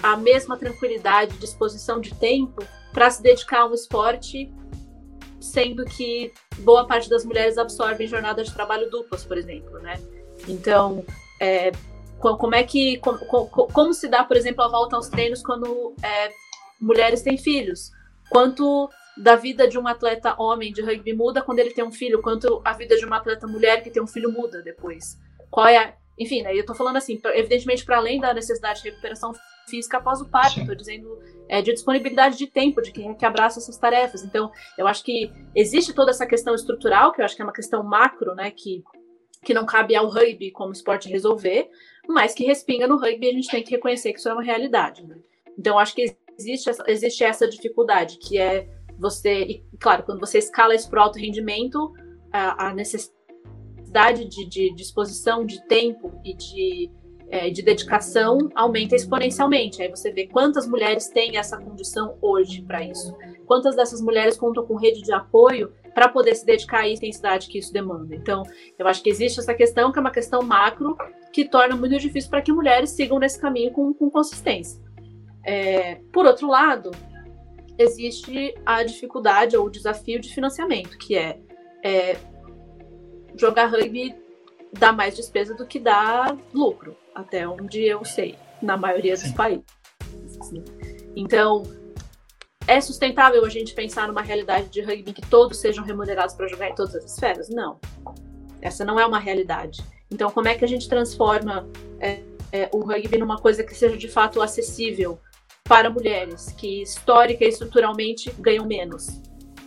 [0.03, 4.53] a mesma tranquilidade, disposição de tempo para se dedicar a um esporte
[5.41, 10.01] sendo que boa parte das mulheres absorvem jornadas de trabalho duplas, por exemplo, né?
[10.49, 11.05] Então,
[11.41, 11.71] é,
[12.19, 16.31] como é que como, como, se dá, por exemplo, a volta aos treinos quando é,
[16.81, 17.91] mulheres têm filhos?
[18.31, 22.21] Quanto da vida de um atleta homem de rugby muda quando ele tem um filho?
[22.21, 25.19] Quanto a vida de uma atleta mulher que tem um filho muda depois?
[25.51, 28.89] Qual é a, enfim, né, eu tô falando assim, evidentemente para além da necessidade de
[28.89, 29.33] recuperação
[29.69, 33.27] física após o parto, estou dizendo é, de disponibilidade de tempo de quem é que
[33.27, 34.23] abraça essas tarefas.
[34.23, 37.53] Então, eu acho que existe toda essa questão estrutural, que eu acho que é uma
[37.53, 38.83] questão macro, né, que,
[39.45, 41.69] que não cabe ao rugby como esporte resolver,
[42.09, 45.07] mas que respinga no rugby a gente tem que reconhecer que isso é uma realidade.
[45.07, 45.17] Né?
[45.59, 50.39] Então, acho que existe essa, existe essa dificuldade, que é você, e claro, quando você
[50.39, 51.93] escala isso para alto rendimento,
[52.33, 56.91] a, a necessidade de, de disposição de tempo e de
[57.29, 59.83] é, de dedicação aumenta exponencialmente.
[59.83, 63.17] Aí você vê quantas mulheres têm essa condição hoje para isso.
[63.47, 67.57] Quantas dessas mulheres contam com rede de apoio para poder se dedicar à intensidade que
[67.57, 68.15] isso demanda.
[68.15, 68.43] Então,
[68.79, 70.95] eu acho que existe essa questão, que é uma questão macro,
[71.33, 74.79] que torna muito difícil para que mulheres sigam nesse caminho com, com consistência.
[75.43, 76.91] É, por outro lado,
[77.79, 81.41] existe a dificuldade ou o desafio de financiamento, que é,
[81.83, 82.19] é
[83.35, 84.15] jogar rugby
[84.79, 89.29] dá mais despesa do que dá lucro até onde eu sei, na maioria Sim.
[89.29, 89.65] dos países.
[91.17, 91.63] Então,
[92.67, 96.69] é sustentável a gente pensar numa realidade de rugby que todos sejam remunerados para jogar
[96.69, 97.49] em todas as esferas?
[97.49, 97.79] Não.
[98.61, 99.85] Essa não é uma realidade.
[100.11, 101.69] Então, como é que a gente transforma
[102.01, 105.19] é, é, o rugby numa coisa que seja de fato acessível
[105.65, 109.21] para mulheres que histórica e estruturalmente ganham menos,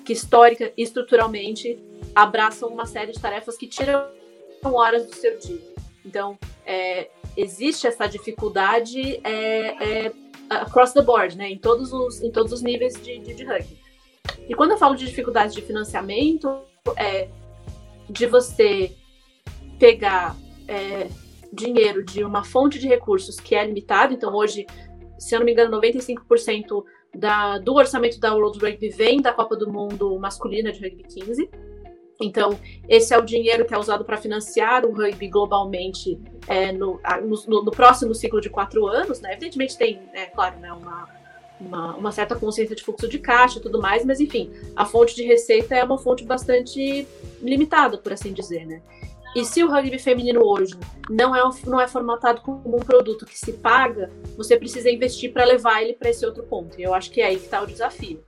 [0.06, 1.78] que histórica e estruturalmente
[2.16, 4.08] abraçam uma série de tarefas que tiram
[4.64, 5.62] horas do seu dia.
[6.06, 10.12] Então, é, existe essa dificuldade é, é,
[10.50, 11.50] across the board, né?
[11.50, 13.78] Em todos os, em todos os níveis de, de, de rugby.
[14.48, 16.62] E quando eu falo de dificuldade de financiamento,
[16.98, 17.30] é
[18.10, 18.92] de você
[19.78, 20.36] pegar
[20.68, 21.08] é,
[21.54, 24.14] dinheiro de uma fonte de recursos que é limitada.
[24.14, 24.66] Então, hoje,
[25.18, 26.84] se eu não me engano, 95%
[27.16, 31.50] da, do orçamento da World Rugby vem da Copa do Mundo masculina de Rugby 15.
[32.22, 37.00] Então, esse é o dinheiro que é usado para financiar o rugby globalmente é, no,
[37.48, 39.22] no, no, próximo ciclo de quatro anos.
[39.22, 39.32] Né?
[39.32, 41.08] Evidentemente, tem, é, claro, né, uma,
[41.62, 45.16] uma, uma, certa consciência de fluxo de caixa e tudo mais, mas, enfim, a fonte
[45.16, 47.08] de receita é uma fonte bastante
[47.42, 48.66] limitada, por assim dizer.
[48.66, 48.82] Né?
[49.34, 50.78] E se o rugby feminino hoje
[51.10, 55.46] não é, não é formatado como um produto que se paga, você precisa investir para
[55.46, 56.78] levar ele para esse outro ponto.
[56.78, 58.22] E eu acho que é aí que está o desafio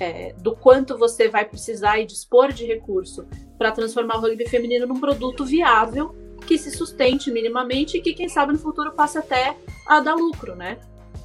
[0.00, 3.26] é, do quanto você vai precisar e dispor de recurso
[3.56, 6.14] para transformar o rugby feminino num produto viável
[6.46, 10.54] que se sustente minimamente e que, quem sabe, no futuro passe até a dar lucro,
[10.54, 10.78] né?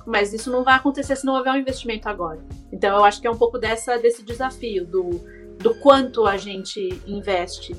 [0.05, 2.39] Mas isso não vai acontecer se não houver um investimento agora.
[2.71, 5.19] Então, eu acho que é um pouco dessa, desse desafio do,
[5.57, 7.75] do quanto a gente investe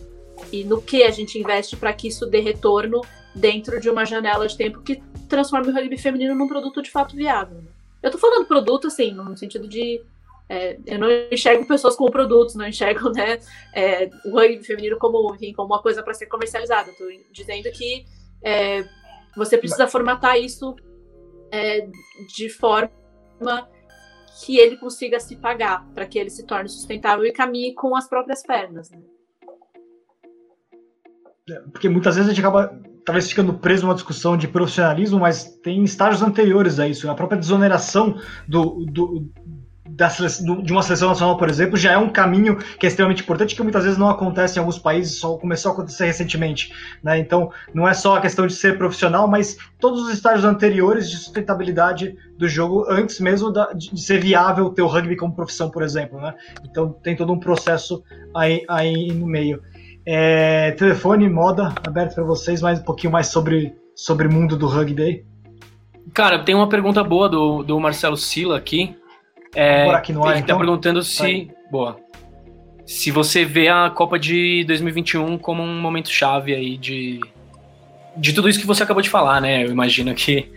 [0.53, 3.00] e no que a gente investe para que isso dê retorno
[3.35, 7.14] dentro de uma janela de tempo que transforme o rugby feminino num produto de fato
[7.14, 7.62] viável.
[8.03, 10.03] Eu tô falando produto, assim, no sentido de
[10.51, 13.39] é, eu não enxergo pessoas como produtos, não enxergo né,
[13.73, 16.91] é, o rugby feminino como, enfim, como uma coisa para ser comercializada.
[16.91, 18.05] Estou dizendo que
[18.43, 18.85] é,
[19.37, 20.75] você precisa formatar isso
[21.53, 21.87] é,
[22.37, 22.91] de forma
[24.45, 28.09] que ele consiga se pagar, para que ele se torne sustentável e caminhe com as
[28.09, 28.91] próprias pernas.
[28.91, 28.99] Né?
[31.49, 35.45] É, porque muitas vezes a gente acaba talvez ficando preso numa discussão de profissionalismo, mas
[35.63, 37.09] tem estágios anteriores a isso.
[37.09, 39.31] A própria desoneração do, do,
[40.09, 43.55] seleção, de uma seleção nacional, por exemplo, já é um caminho que é extremamente importante,
[43.55, 46.72] que muitas vezes não acontece em alguns países, só começou a acontecer recentemente.
[47.03, 47.18] Né?
[47.18, 51.16] Então, não é só a questão de ser profissional, mas todos os estágios anteriores de
[51.16, 55.83] sustentabilidade do jogo, antes mesmo da, de ser viável ter o rugby como profissão, por
[55.83, 56.20] exemplo.
[56.20, 56.35] Né?
[56.64, 58.03] Então, tem todo um processo
[58.35, 59.62] aí, aí no meio.
[60.07, 64.66] É, telefone, moda, aberto para vocês, mais um pouquinho mais sobre sobre o mundo do
[64.66, 65.24] rugby aí.
[66.14, 68.96] Cara, tem uma pergunta boa do, do Marcelo Sila aqui.
[69.55, 70.59] É, aqui no ar, ele tá então?
[70.59, 71.51] tá perguntando se.
[71.71, 71.97] Boa.
[72.87, 77.21] Se você vê a Copa de 2021 como um momento chave aí de.
[78.17, 79.65] De tudo isso que você acabou de falar, né?
[79.65, 80.51] Eu imagino que.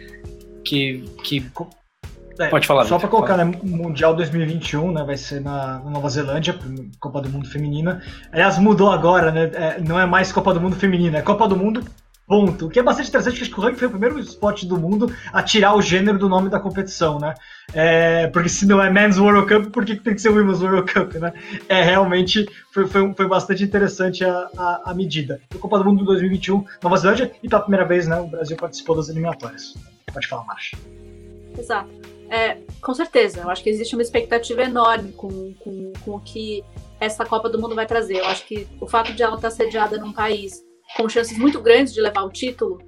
[0.64, 1.04] Que.
[1.24, 1.46] que...
[2.40, 2.86] É, Pode falar.
[2.86, 3.44] Só para colocar, né?
[3.64, 5.04] Mundial 2021, né?
[5.04, 6.58] Vai ser na, na, Nova Zelândia,
[7.00, 8.02] Copa do Mundo Feminina.
[8.32, 9.52] Aliás, mudou agora, né?
[9.54, 11.84] É, não é mais Copa do Mundo Feminina, é Copa do Mundo
[12.26, 12.68] Ponto.
[12.68, 14.80] O que é bastante interessante, porque acho que o rugby foi o primeiro esporte do
[14.80, 17.34] mundo a tirar o gênero do nome da competição, né?
[17.74, 20.92] É, porque se não é Men's World Cup, por que tem que ser Women's World
[20.92, 21.34] Cup, né?
[21.68, 25.42] É, realmente foi, foi, foi bastante interessante a, a, a medida.
[25.54, 28.96] O Copa do Mundo 2021, Nova Zelândia, e pela primeira vez, né, o Brasil participou
[28.96, 29.74] das eliminatórias.
[30.14, 30.78] Pode falar, Marcha.
[31.58, 31.90] Exato.
[32.30, 36.64] É, com certeza, eu acho que existe uma expectativa enorme com, com, com o que
[37.00, 38.18] essa Copa do Mundo vai trazer.
[38.18, 40.64] Eu acho que o fato de ela estar sediada num país
[40.96, 42.80] com chances muito grandes de levar o título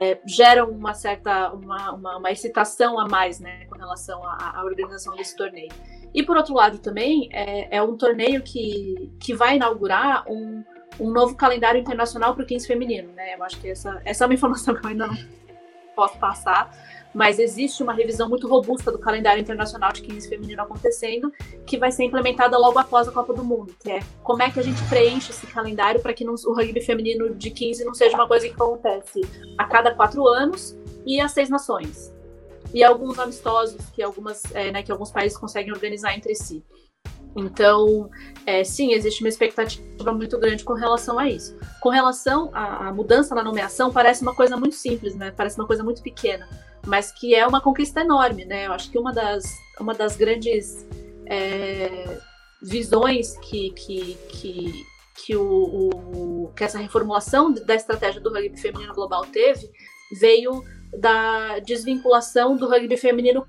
[0.00, 4.64] é, gera uma certa uma, uma, uma, excitação a mais né, com relação à, à,
[4.64, 5.70] organização desse torneio.
[6.12, 10.64] E por outro lado também é, é um torneio que, que vai inaugurar um,
[10.98, 13.12] um novo calendário internacional para o 15 feminino.
[13.12, 13.34] Né?
[13.34, 15.16] Eu acho que essa, essa é uma informação que eu ainda não
[15.94, 16.70] posso passar,
[17.14, 21.32] mas existe uma revisão muito robusta do calendário internacional de 15 feminino acontecendo,
[21.64, 24.58] que vai ser implementada logo após a Copa do Mundo, que é como é que
[24.58, 28.16] a gente preenche esse calendário para que não, o rugby feminino de 15 não seja
[28.16, 29.20] uma coisa que acontece
[29.56, 32.12] a cada quatro anos e às seis nações.
[32.72, 36.64] E alguns amistosos que, algumas, é, né, que alguns países conseguem organizar entre si.
[37.36, 38.10] Então,
[38.46, 41.56] é, sim, existe uma expectativa muito grande com relação a isso.
[41.80, 45.32] Com relação à, à, mudança na nomeação, parece uma coisa muito simples, né?
[45.36, 46.48] Parece uma coisa muito pequena
[46.86, 48.66] mas que é uma conquista enorme, né?
[48.66, 49.44] Eu acho que uma das,
[49.80, 50.86] uma das grandes
[51.26, 52.20] é,
[52.62, 58.94] visões que, que, que, que, o, o, que essa reformulação da estratégia do rugby feminino
[58.94, 59.70] global teve
[60.20, 60.62] veio
[60.98, 63.46] da desvinculação do rugby feminino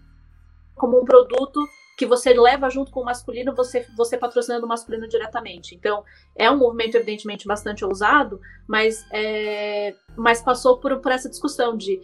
[0.75, 1.59] como um produto
[1.97, 5.75] que você leva junto com o masculino, você, você patrocinando o masculino diretamente.
[5.75, 6.03] Então,
[6.35, 11.99] é um movimento, evidentemente, bastante ousado, mas, é, mas passou por, por essa discussão de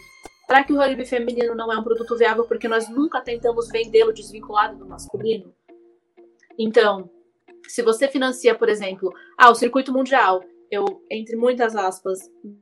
[0.51, 4.11] Será que o rugby feminino não é um produto viável porque nós nunca tentamos vendê-lo
[4.11, 5.53] desvinculado do masculino?
[6.59, 7.09] Então,
[7.69, 12.19] se você financia, por exemplo, ah, o circuito mundial, eu, entre muitas aspas,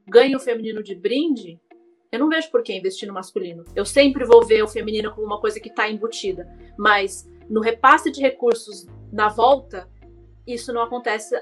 [0.07, 1.59] ganho o feminino de brinde,
[2.11, 3.63] eu não vejo por que investir no masculino.
[3.75, 8.11] Eu sempre vou ver o feminino como uma coisa que está embutida, mas no repasse
[8.11, 9.87] de recursos na volta,
[10.45, 11.39] isso não acontece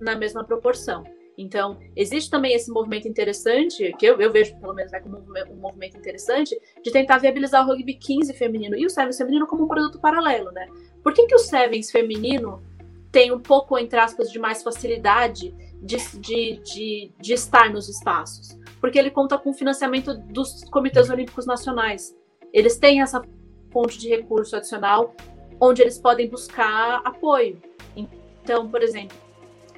[0.00, 1.04] na mesma proporção.
[1.38, 5.56] Então, existe também esse movimento interessante, que eu, eu vejo pelo menos né, como um,
[5.56, 9.68] movimento interessante, de tentar viabilizar o rugby 15 feminino e o Sevens feminino como um
[9.68, 10.68] produto paralelo, né?
[11.02, 12.62] Por que, que o Sevens feminino
[13.10, 18.59] tem um pouco, entre aspas, de mais facilidade de, de, de, de estar nos espaços?
[18.80, 22.16] Porque ele conta com o financiamento dos comitês olímpicos nacionais.
[22.52, 23.22] Eles têm essa
[23.70, 25.14] fonte de recurso adicional
[25.60, 27.60] onde eles podem buscar apoio.
[27.94, 29.16] Então, por exemplo,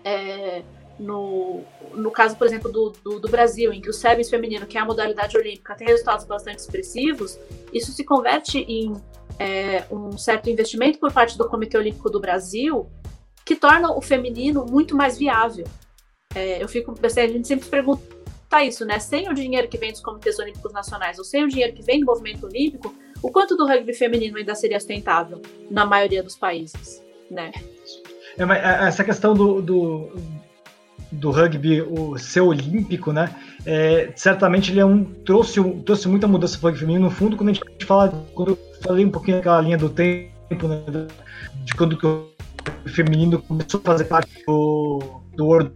[0.04, 0.62] é,
[0.98, 1.62] no,
[1.94, 4.80] no caso, por exemplo, do, do, do, Brasil, em que o Sevens feminino, que é
[4.80, 7.38] a modalidade olímpica, tem resultados bastante expressivos,
[7.72, 8.94] isso se converte em
[9.38, 12.88] é, um certo investimento por parte do Comitê Olímpico do Brasil,
[13.44, 15.66] que torna o feminino muito mais viável.
[16.34, 18.02] É, eu fico, assim, a gente sempre pergunta
[18.60, 18.98] isso, né?
[18.98, 22.00] Sem o dinheiro que vem dos comitês olímpicos nacionais ou sem o dinheiro que vem
[22.00, 27.02] do movimento olímpico, o quanto do rugby feminino ainda seria sustentável na maioria dos países,
[27.30, 27.52] né?
[28.36, 30.12] É, é essa questão do, do
[31.12, 33.34] do rugby o ser olímpico, né?
[33.66, 37.04] É, certamente ele é um trouxe, trouxe muita mudança para o rugby feminino.
[37.04, 40.66] No fundo, quando a gente fala, quando eu falei um pouquinho daquela linha do tempo,
[40.66, 40.82] né,
[41.64, 45.72] de quando o feminino começou a fazer parte do, do World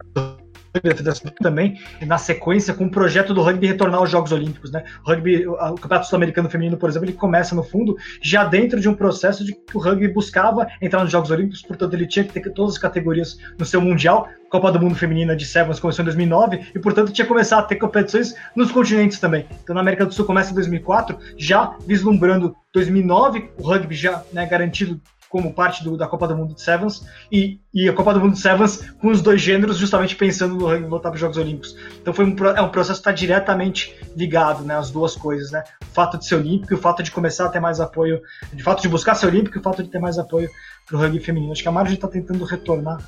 [0.82, 4.70] da Federação também, na sequência, com o projeto do rugby retornar aos Jogos Olímpicos.
[4.70, 4.84] Né?
[5.04, 8.88] O, rugby, o Campeonato Sul-Americano Feminino, por exemplo, ele começa, no fundo, já dentro de
[8.88, 12.32] um processo de que o rugby buscava entrar nos Jogos Olímpicos, portanto, ele tinha que
[12.32, 14.28] ter todas as categorias no seu Mundial.
[14.48, 17.76] Copa do Mundo Feminina de Sevens começou em 2009 e, portanto, tinha começado a ter
[17.76, 19.44] competições nos continentes também.
[19.62, 24.46] Então, na América do Sul começa em 2004, já vislumbrando 2009, o rugby já né,
[24.46, 25.00] garantido
[25.36, 28.32] como parte do, da Copa do Mundo de Sevens e, e a Copa do Mundo
[28.32, 31.76] de Sevens com os dois gêneros, justamente pensando no rugby voltar para os Jogos Olímpicos.
[32.00, 35.62] Então foi um, é um processo que está diretamente ligado, né, as duas coisas, né?
[35.82, 38.62] O fato de ser olímpico e o fato de começar a ter mais apoio, de
[38.62, 40.48] fato de buscar ser olímpico e o fato de ter mais apoio
[40.86, 41.52] para o rugby feminino.
[41.52, 42.98] Acho que a Marge está tentando retornar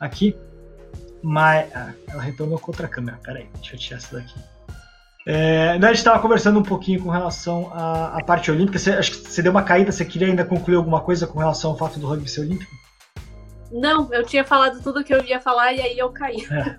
[0.00, 0.34] aqui,
[1.22, 3.18] mas ah, ela retornou com outra câmera.
[3.22, 4.53] Peraí, deixa eu tirar essa daqui.
[5.26, 8.78] É, né, a gente estava conversando um pouquinho com relação à, à parte olímpica.
[8.78, 11.70] Você, acho que você deu uma caída, você queria ainda concluir alguma coisa com relação
[11.70, 12.70] ao fato do rugby ser olímpico?
[13.72, 16.46] Não, eu tinha falado tudo que eu ia falar e aí eu caí.
[16.50, 16.76] É.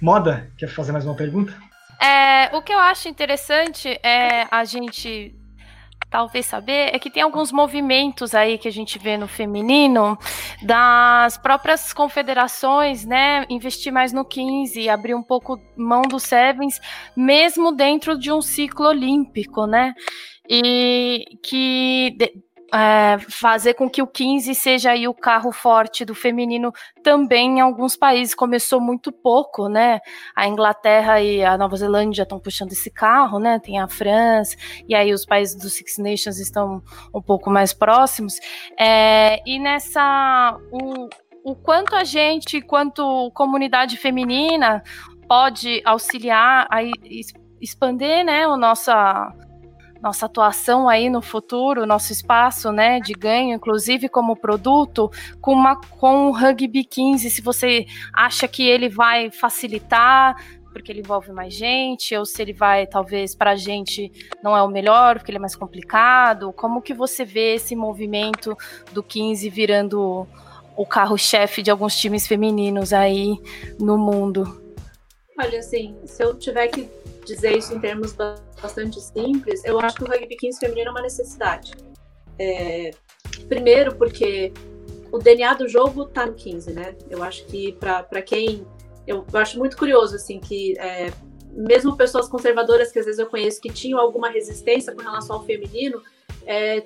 [0.00, 1.52] Moda, quer fazer mais uma pergunta?
[2.00, 5.36] É, o que eu acho interessante é a gente
[6.12, 10.18] talvez saber é que tem alguns movimentos aí que a gente vê no feminino
[10.62, 16.78] das próprias confederações, né, investir mais no 15, abrir um pouco mão do sevens,
[17.16, 19.94] mesmo dentro de um ciclo olímpico, né?
[20.48, 22.14] E que
[22.72, 26.72] é, fazer com que o 15 seja aí o carro forte do feminino
[27.02, 28.34] também em alguns países.
[28.34, 30.00] Começou muito pouco, né?
[30.34, 33.58] A Inglaterra e a Nova Zelândia estão puxando esse carro, né?
[33.58, 34.56] Tem a França,
[34.88, 36.82] e aí os países dos Six Nations estão
[37.14, 38.38] um pouco mais próximos.
[38.78, 40.58] É, e nessa.
[40.70, 41.08] O,
[41.44, 44.82] o quanto a gente, quanto comunidade feminina,
[45.28, 46.82] pode auxiliar a
[47.60, 49.32] expandir né, o nossa
[50.02, 55.08] nossa atuação aí no futuro, nosso espaço, né, de ganho, inclusive como produto,
[55.40, 60.36] com, uma, com o Rugby 15, se você acha que ele vai facilitar,
[60.72, 64.10] porque ele envolve mais gente, ou se ele vai, talvez, para a gente
[64.42, 66.52] não é o melhor, porque ele é mais complicado.
[66.52, 68.56] Como que você vê esse movimento
[68.90, 70.26] do 15 virando
[70.74, 73.38] o carro-chefe de alguns times femininos aí
[73.78, 74.62] no mundo?
[75.38, 76.88] Olha, assim, se eu tiver que
[77.24, 81.02] dizer isso em termos bastante simples, eu acho que o rugby 15 feminino é uma
[81.02, 81.72] necessidade.
[82.38, 82.90] É,
[83.48, 84.52] primeiro, porque
[85.10, 86.96] o DNA do jogo tá no 15, né?
[87.10, 88.66] Eu acho que para quem.
[89.06, 91.12] Eu, acho muito curioso, assim, que é,
[91.52, 95.44] mesmo pessoas conservadoras que às vezes eu conheço que tinham alguma resistência com relação ao
[95.44, 96.00] feminino,
[96.46, 96.82] é,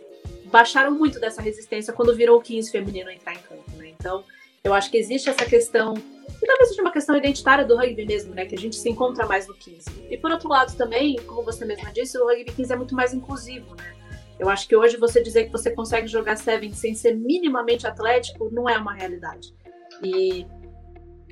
[0.47, 3.93] baixaram muito dessa resistência quando virou o 15 feminino entrar em campo, né?
[3.99, 4.25] Então,
[4.65, 5.95] eu acho que existe essa questão
[6.43, 8.45] e talvez seja uma questão identitária do rugby mesmo, né?
[8.47, 10.07] Que a gente se encontra mais no 15.
[10.11, 13.15] E por outro lado também, como você mesma disse, o rugby 15 é muito mais
[13.15, 13.95] inclusivo, né?
[14.39, 18.51] Eu acho que hoje você dizer que você consegue jogar Seven sem ser minimamente atlético
[18.53, 19.55] não é uma realidade.
[20.03, 20.47] E,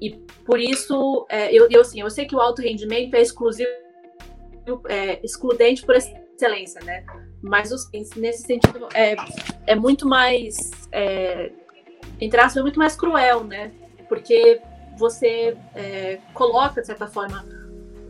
[0.01, 0.11] e
[0.45, 3.69] por isso, é, eu, eu, assim, eu sei que o alto rendimento é exclusivo,
[4.89, 7.05] é, excludente por excelência, né?
[7.43, 7.71] Mas
[8.17, 9.17] nesse sentido é,
[9.67, 10.57] é muito mais,
[10.91, 11.53] é,
[12.19, 13.71] entre aspas, é muito mais cruel, né?
[14.09, 14.63] Porque
[14.97, 17.45] você é, coloca, de certa forma,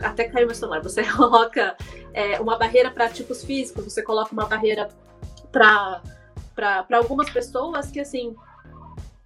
[0.01, 1.77] até caiu meu celular, você coloca
[2.13, 4.89] é, uma barreira para tipos físicos, você coloca uma barreira
[5.51, 6.03] para
[6.93, 8.35] algumas pessoas que, assim,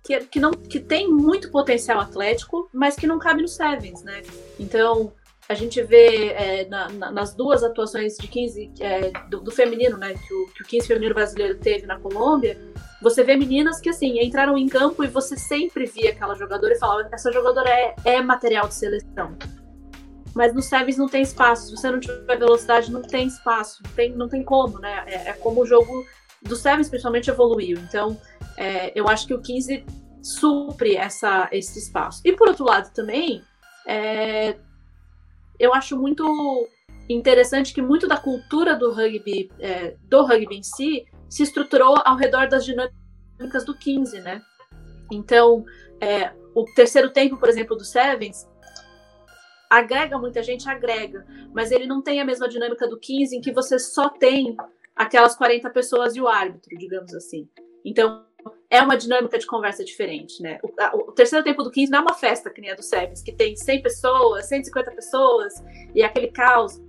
[0.03, 4.23] que, que, não, que tem muito potencial atlético, mas que não cabe no Sevens, né?
[4.59, 5.13] Então,
[5.49, 9.97] a gente vê é, na, na, nas duas atuações de 15 é, do, do, feminino,
[9.97, 12.61] né, que o, que o 15 feminino brasileiro teve na Colômbia,
[13.01, 16.79] você vê meninas que, assim, entraram em campo e você sempre via aquela jogadora e
[16.79, 19.37] falava: essa jogadora é, é material de seleção.
[20.35, 21.69] Mas no Sevens não tem espaço.
[21.69, 23.83] Se você não tiver velocidade, não tem espaço.
[23.83, 25.05] Não tem, não tem como, né?
[25.07, 26.05] É, é como o jogo
[26.43, 27.79] do Sevens, principalmente, evoluiu.
[27.79, 28.21] Então,
[28.57, 29.85] é, eu acho que o 15
[30.21, 32.21] supre essa, esse espaço.
[32.25, 33.43] E por outro lado também,
[33.87, 34.57] é,
[35.59, 36.69] eu acho muito
[37.09, 42.17] interessante que muito da cultura do rugby, é, do rugby em si, se estruturou ao
[42.17, 44.43] redor das dinâmicas do 15, né?
[45.11, 45.65] Então,
[46.01, 48.47] é, o terceiro tempo, por exemplo, do Sevens,
[49.71, 53.53] agrega muita gente, agrega, mas ele não tem a mesma dinâmica do 15, em que
[53.53, 54.57] você só tem
[54.95, 57.49] aquelas 40 pessoas e o árbitro, digamos assim.
[57.85, 58.27] Então,
[58.71, 60.59] é uma dinâmica de conversa diferente, né?
[60.63, 62.83] O, a, o, terceiro tempo do 15 não é uma festa que nem a do
[62.83, 65.55] Sevens, que tem 100 pessoas, 150 pessoas
[65.95, 66.81] e aquele caos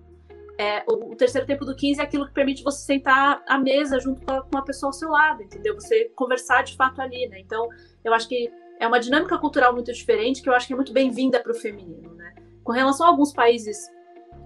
[0.60, 3.98] é, o, o, terceiro tempo do 15 é aquilo que permite você sentar à mesa
[3.98, 5.74] junto com uma pessoa ao seu lado, entendeu?
[5.74, 7.40] Você conversar de fato ali, né?
[7.40, 7.70] Então,
[8.04, 10.92] eu acho que é uma dinâmica cultural muito diferente que eu acho que é muito
[10.92, 12.36] bem-vinda para o feminino, né?
[12.62, 13.90] Com relação a alguns países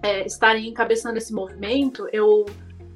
[0.03, 2.45] é, estarem encabeçando esse movimento, eu,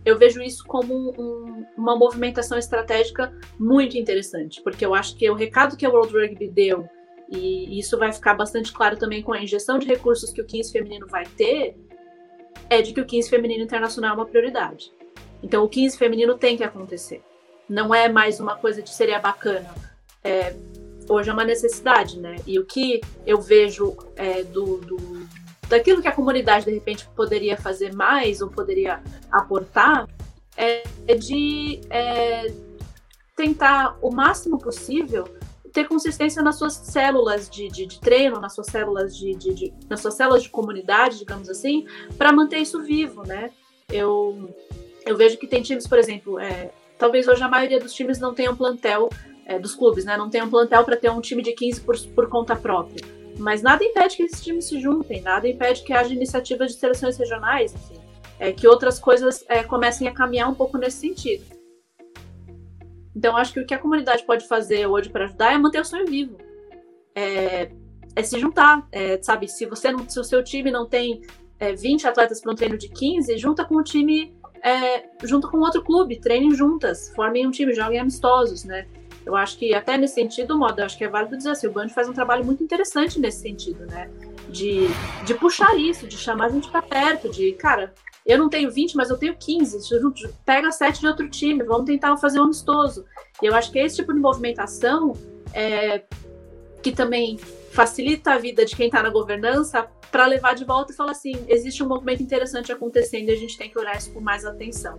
[0.08, 3.30] eu vejo isso como um, uma movimentação estratégica
[3.60, 6.88] muito interessante, porque eu acho que o recado que a World Rugby deu,
[7.30, 10.72] e isso vai ficar bastante claro também com a injeção de recursos que o 15
[10.72, 11.76] feminino vai ter,
[12.70, 14.94] é de que o 15 feminino internacional é uma prioridade.
[15.44, 17.22] Então o 15 feminino tem que acontecer.
[17.68, 19.76] Não é mais uma coisa de seria bacana.
[20.24, 20.56] É,
[21.10, 22.38] hoje é uma necessidade, né?
[22.48, 25.28] E o que eu vejo é, do, do,
[25.70, 29.02] daquilo que a comunidade de repente poderia fazer mais ou poderia
[29.32, 30.08] aportar
[30.56, 32.52] é, é de é,
[33.36, 35.28] tentar o máximo possível
[35.72, 40.02] ter consistência nas suas células de, de, de treino, nas suas células de, de, nas
[40.02, 41.86] suas células de comunidade, digamos assim,
[42.18, 43.52] para manter isso vivo, né?
[43.88, 44.50] Eu,
[45.06, 48.34] eu vejo que tem times, por exemplo, é, talvez hoje a maioria dos times não
[48.34, 49.10] tenham plantel,
[49.46, 50.18] é, dos clubes, né?
[50.18, 53.17] Não tenham plantel para ter um time de 15 por, por conta própria.
[53.38, 57.18] Mas nada impede que esses times se juntem, nada impede que haja iniciativas de seleções
[57.18, 58.02] regionais, enfim,
[58.40, 61.46] é, que outras coisas é, comecem a caminhar um pouco nesse sentido.
[63.16, 65.86] Então, acho que o que a comunidade pode fazer hoje para ajudar é manter o
[65.86, 66.38] sonho vivo.
[67.16, 67.72] É,
[68.16, 69.48] é se juntar, é, sabe?
[69.48, 71.22] Se você não, se o seu time não tem
[71.60, 75.58] é, 20 atletas para um treino de 15, junta com o time, é, junta com
[75.60, 78.88] outro clube, treinem juntas, formem um time, joguem amistosos, né?
[79.28, 81.90] Eu acho que até nesse sentido, modo, acho que é válido dizer assim, o Band
[81.90, 84.10] faz um trabalho muito interessante nesse sentido, né?
[84.48, 84.88] De,
[85.26, 87.94] de puxar isso, de chamar a gente para perto, de, cara,
[88.26, 89.80] eu não tenho 20, mas eu tenho 15.
[90.46, 93.04] Pega 7 de outro time, vamos tentar fazer um amistoso.
[93.42, 95.12] E eu acho que esse tipo de movimentação
[95.54, 96.04] é,
[96.82, 100.96] que também facilita a vida de quem está na governança para levar de volta e
[100.96, 104.22] falar assim: existe um movimento interessante acontecendo e a gente tem que olhar isso com
[104.22, 104.98] mais atenção.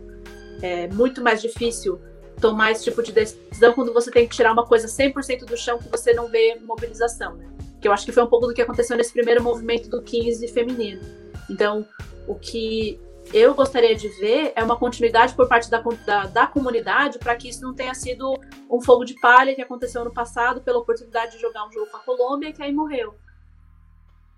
[0.61, 1.99] É muito mais difícil
[2.41, 5.79] tomar esse tipo de decisão quando você tem que tirar uma coisa 100% do chão
[5.79, 7.47] que você não vê mobilização, né?
[7.81, 10.47] Que eu acho que foi um pouco do que aconteceu nesse primeiro movimento do 15
[10.49, 11.01] feminino.
[11.49, 11.87] Então,
[12.27, 13.01] o que
[13.33, 17.49] eu gostaria de ver é uma continuidade por parte da, da, da comunidade para que
[17.49, 18.39] isso não tenha sido
[18.71, 21.97] um fogo de palha que aconteceu no passado pela oportunidade de jogar um jogo com
[21.97, 23.15] a Colômbia que aí morreu.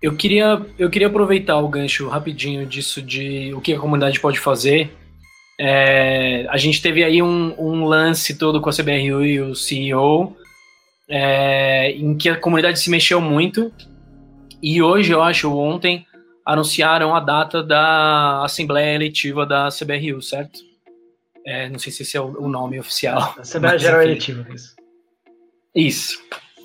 [0.01, 4.39] Eu queria, eu queria aproveitar o gancho rapidinho disso de o que a comunidade pode
[4.39, 4.91] fazer.
[5.63, 10.35] É, a gente teve aí um, um, lance todo com a CBRU e o CEO,
[11.07, 13.71] é, em que a comunidade se mexeu muito.
[14.59, 16.03] E hoje, eu acho, ontem,
[16.43, 20.59] anunciaram a data da Assembleia Eletiva da CBRU, certo?
[21.45, 23.35] É, não sei se esse é o, o nome oficial.
[23.37, 24.75] Assembleia Geral Eletiva, isso.
[25.75, 26.19] Isso.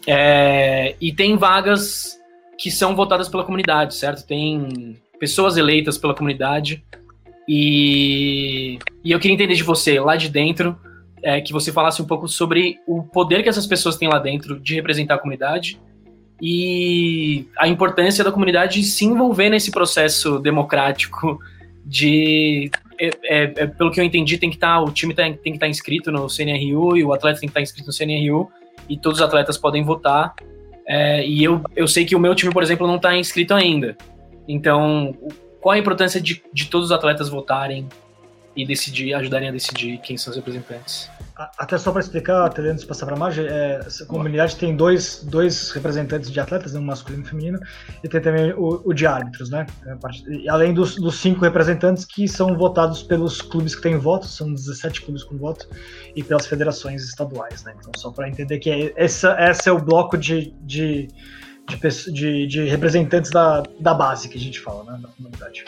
[0.07, 2.19] É, e tem vagas
[2.59, 4.27] que são votadas pela comunidade, certo?
[4.27, 6.83] Tem pessoas eleitas pela comunidade.
[7.49, 10.77] E, e eu queria entender de você, lá de dentro,
[11.23, 14.61] é, que você falasse um pouco sobre o poder que essas pessoas têm lá dentro
[14.61, 15.81] de representar a comunidade
[16.41, 21.39] e a importância da comunidade se envolver nesse processo democrático
[21.85, 25.33] de é, é, é, pelo que eu entendi tem que estar tá, o time tem,
[25.33, 27.87] tem que estar tá inscrito no CNRU e o atleta tem que estar tá inscrito
[27.87, 28.51] no CNRU
[28.89, 30.35] e todos os atletas podem votar
[30.87, 33.97] é, e eu, eu sei que o meu time, por exemplo, não está inscrito ainda.
[34.47, 35.13] Então,
[35.67, 37.89] qual a importância de, de todos os atletas votarem
[38.55, 41.11] e decidir, ajudarem a decidir quem são os representantes?
[41.59, 44.77] Até só para explicar, até antes de passar para a Marge, é, a comunidade tem
[44.77, 47.59] dois, dois representantes de atletas, um masculino e feminino,
[48.05, 49.67] e tem também o, o de árbitros, né?
[49.85, 54.55] É além dos, dos, cinco representantes que são votados pelos clubes que têm voto, são
[54.55, 55.69] 17 clubes com voto,
[56.15, 57.75] e pelas federações estaduais, né?
[57.77, 61.09] Então, só para entender que é, essa, esse é o bloco de, de,
[61.67, 64.99] de, de, de representantes da, da base que a gente fala, né?
[65.03, 65.65] Da comunidade.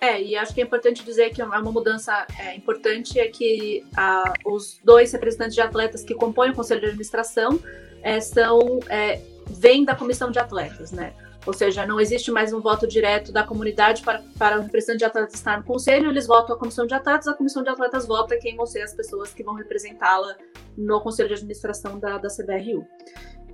[0.00, 4.32] É, e acho que é importante dizer que uma mudança é, importante é que a,
[4.46, 7.60] os dois representantes de atletas que compõem o conselho de administração
[8.02, 11.12] é, são é, vêm da comissão de atletas, né?
[11.46, 15.04] Ou seja, não existe mais um voto direto da comunidade para, para o representante de
[15.06, 18.36] atletas estar no conselho, eles votam a comissão de atletas, a comissão de atletas vota
[18.36, 20.36] quem vão ser as pessoas que vão representá-la
[20.76, 22.86] no conselho de administração da, da CBRU.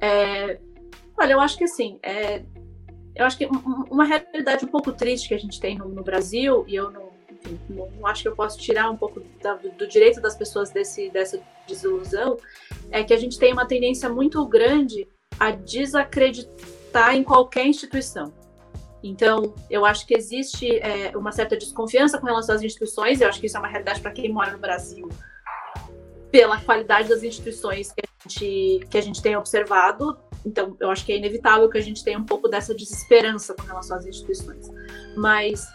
[0.01, 0.59] É,
[1.17, 2.43] olha, eu acho que assim, é,
[3.15, 3.47] eu acho que
[3.89, 7.11] uma realidade um pouco triste que a gente tem no, no Brasil, e eu não,
[7.31, 10.35] enfim, não, não, acho que eu posso tirar um pouco da, do, do, direito das
[10.35, 12.37] pessoas desse, dessa desilusão,
[12.91, 15.07] é que a gente tem uma tendência muito grande
[15.39, 16.76] a desacreditar
[17.15, 18.33] em qualquer instituição.
[19.03, 23.39] Então, eu acho que existe é, uma certa desconfiança com relação às instituições, eu acho
[23.39, 25.09] que isso é uma realidade para quem mora no Brasil,
[26.31, 31.05] pela qualidade das instituições que a gente, que a gente tem observado, então, eu acho
[31.05, 34.71] que é inevitável que a gente tenha um pouco dessa desesperança com relação às instituições.
[35.17, 35.67] Mas,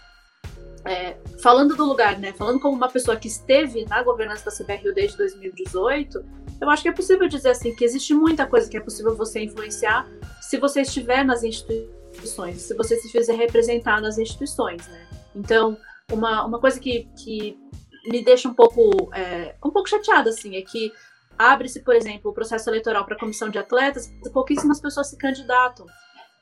[0.86, 2.32] é, falando do lugar, né?
[2.32, 6.24] Falando como uma pessoa que esteve na governança da CBRU desde 2018,
[6.62, 9.43] eu acho que é possível dizer assim que existe muita coisa que é possível você
[9.43, 10.07] influenciar
[10.39, 15.07] se você estiver nas instituições, se você se fizer representar nas instituições, né?
[15.36, 15.76] Então,
[16.12, 17.57] uma, uma coisa que, que
[18.05, 20.93] me deixa um pouco é, um pouco chateada assim é que
[21.38, 25.88] abre-se, por exemplo, o processo eleitoral para a comissão de atletas, pouquíssimas pessoas se candidatam,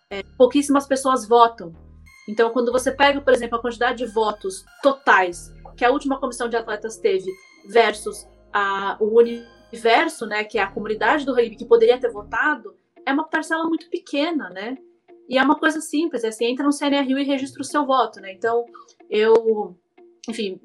[0.10, 1.74] é, pouquíssimas pessoas votam.
[2.28, 6.50] Então, quando você pega, por exemplo, a quantidade de votos totais que a última comissão
[6.50, 7.32] de atletas teve
[7.66, 9.06] versus a, o
[9.72, 13.64] universo, né, que é a comunidade do rugby que poderia ter votado, é uma parcela
[13.66, 14.78] muito pequena, né?
[15.28, 18.20] E é uma coisa simples, é assim, entra no CNRU e registra o seu voto,
[18.20, 18.34] né?
[18.34, 18.66] Então,
[19.10, 19.78] eu,
[20.28, 20.60] enfim,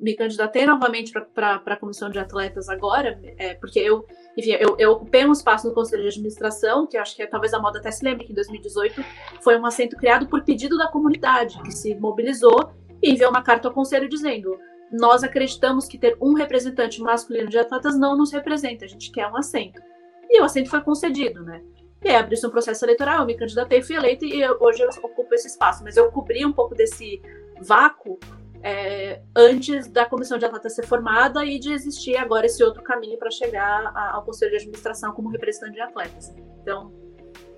[0.00, 4.04] me candidatei novamente para a comissão de atletas agora, é, porque eu,
[4.36, 7.52] enfim, eu, eu, ocupei um espaço no conselho de administração, que acho que é, talvez
[7.52, 9.04] a moda até se lembre que em 2018
[9.40, 12.70] foi um assento criado por pedido da comunidade, que se mobilizou
[13.02, 14.58] e enviou uma carta ao conselho dizendo:
[14.92, 19.26] nós acreditamos que ter um representante masculino de atletas não nos representa, a gente quer
[19.26, 19.80] um assento.
[20.28, 21.62] E o assento foi concedido, né?
[22.04, 24.88] E aí abriu-se um processo eleitoral, eu me candidatei, fui eleita e eu, hoje eu
[25.02, 25.82] ocupo esse espaço.
[25.82, 27.20] Mas eu cobri um pouco desse
[27.60, 28.18] vácuo
[28.62, 33.18] é, antes da comissão de atletas ser formada e de existir agora esse outro caminho
[33.18, 36.34] para chegar ao conselho de administração como representante de atletas.
[36.62, 36.92] Então,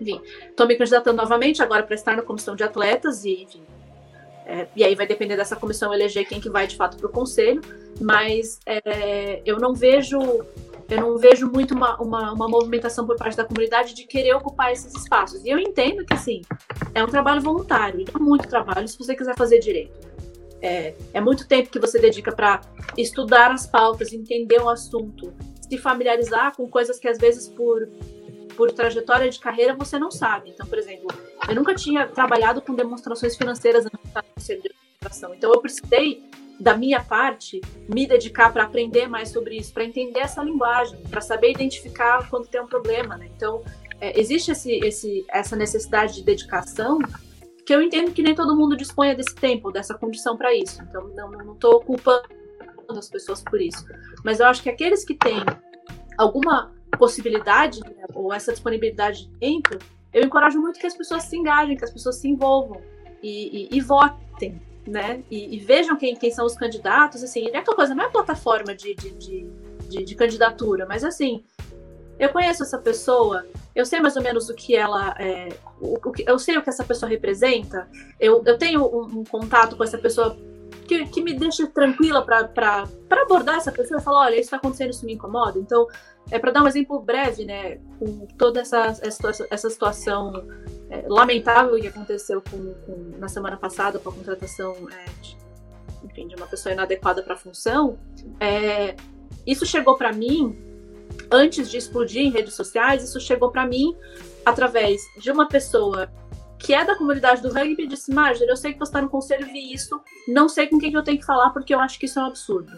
[0.01, 3.63] enfim, estou me candidatando novamente agora para estar na comissão de atletas e, enfim,
[4.49, 7.11] é, e aí vai depender dessa comissão eleger quem que vai de fato para o
[7.11, 7.61] conselho,
[8.01, 10.19] mas é, eu não vejo
[10.89, 14.73] eu não vejo muito uma, uma, uma, movimentação por parte da comunidade de querer ocupar
[14.73, 15.45] esses espaços.
[15.45, 16.41] E eu entendo que, sim,
[16.95, 20.09] é um trabalho voluntário, é muito trabalho se você quiser fazer direito.
[20.63, 22.63] É, é muito tempo que você dedica para
[22.97, 25.31] estudar as pautas, entender o assunto,
[25.61, 27.87] se familiarizar com coisas que às vezes por
[28.59, 30.51] por trajetória de carreira você não sabe.
[30.51, 31.07] Então, por exemplo,
[31.49, 35.33] eu nunca tinha trabalhado com demonstrações financeiras antes de administração.
[35.33, 36.29] Então, eu precisei
[36.59, 41.21] da minha parte me dedicar para aprender mais sobre isso, para entender essa linguagem, para
[41.21, 43.17] saber identificar quando tem um problema.
[43.17, 43.31] Né?
[43.37, 43.63] Então,
[44.01, 46.99] é, existe esse, esse, essa necessidade de dedicação
[47.65, 50.83] que eu entendo que nem todo mundo disponha desse tempo, dessa condição para isso.
[50.83, 52.27] Então, não estou culpando
[52.89, 53.85] as pessoas por isso.
[54.25, 55.45] Mas eu acho que aqueles que têm
[56.17, 59.79] alguma possibilidade né, ou essa disponibilidade de tempo,
[60.13, 62.81] eu encorajo muito que as pessoas se engajem, que as pessoas se envolvam
[63.23, 65.23] e, e, e votem, né?
[65.31, 67.23] E, e, vejam quem, quem são os candidatos.
[67.23, 69.11] Assim, é aquela coisa, não é plataforma de, de,
[69.89, 71.45] de, de, candidatura, mas assim,
[72.19, 75.15] eu conheço essa pessoa, eu sei mais ou menos o que ela.
[75.19, 75.49] É,
[75.81, 79.77] o, o, eu sei o que essa pessoa representa, eu, eu tenho um, um contato
[79.77, 80.37] com essa pessoa
[80.87, 84.91] que, que me deixa tranquila para abordar essa pessoa e falar: olha, isso está acontecendo,
[84.91, 85.59] isso me incomoda.
[85.59, 85.87] Então,
[86.31, 90.47] é para dar um exemplo breve, né, com toda essa, essa, situação
[90.91, 95.37] é, lamentável que aconteceu com, com, na semana passada com a contratação é, de,
[96.05, 97.99] enfim, de uma pessoa inadequada para a função.
[98.39, 98.95] É,
[99.47, 100.59] isso chegou para mim
[101.31, 103.97] antes de explodir em redes sociais, isso chegou para mim
[104.45, 106.11] através de uma pessoa
[106.59, 109.09] que é da comunidade do rugby e disse: Marjorie, eu sei que você está no
[109.09, 111.99] conselho vi isso, não sei com quem que eu tenho que falar porque eu acho
[111.99, 112.73] que isso é um absurdo.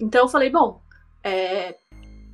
[0.00, 0.80] Então eu falei: bom,
[1.22, 1.76] é,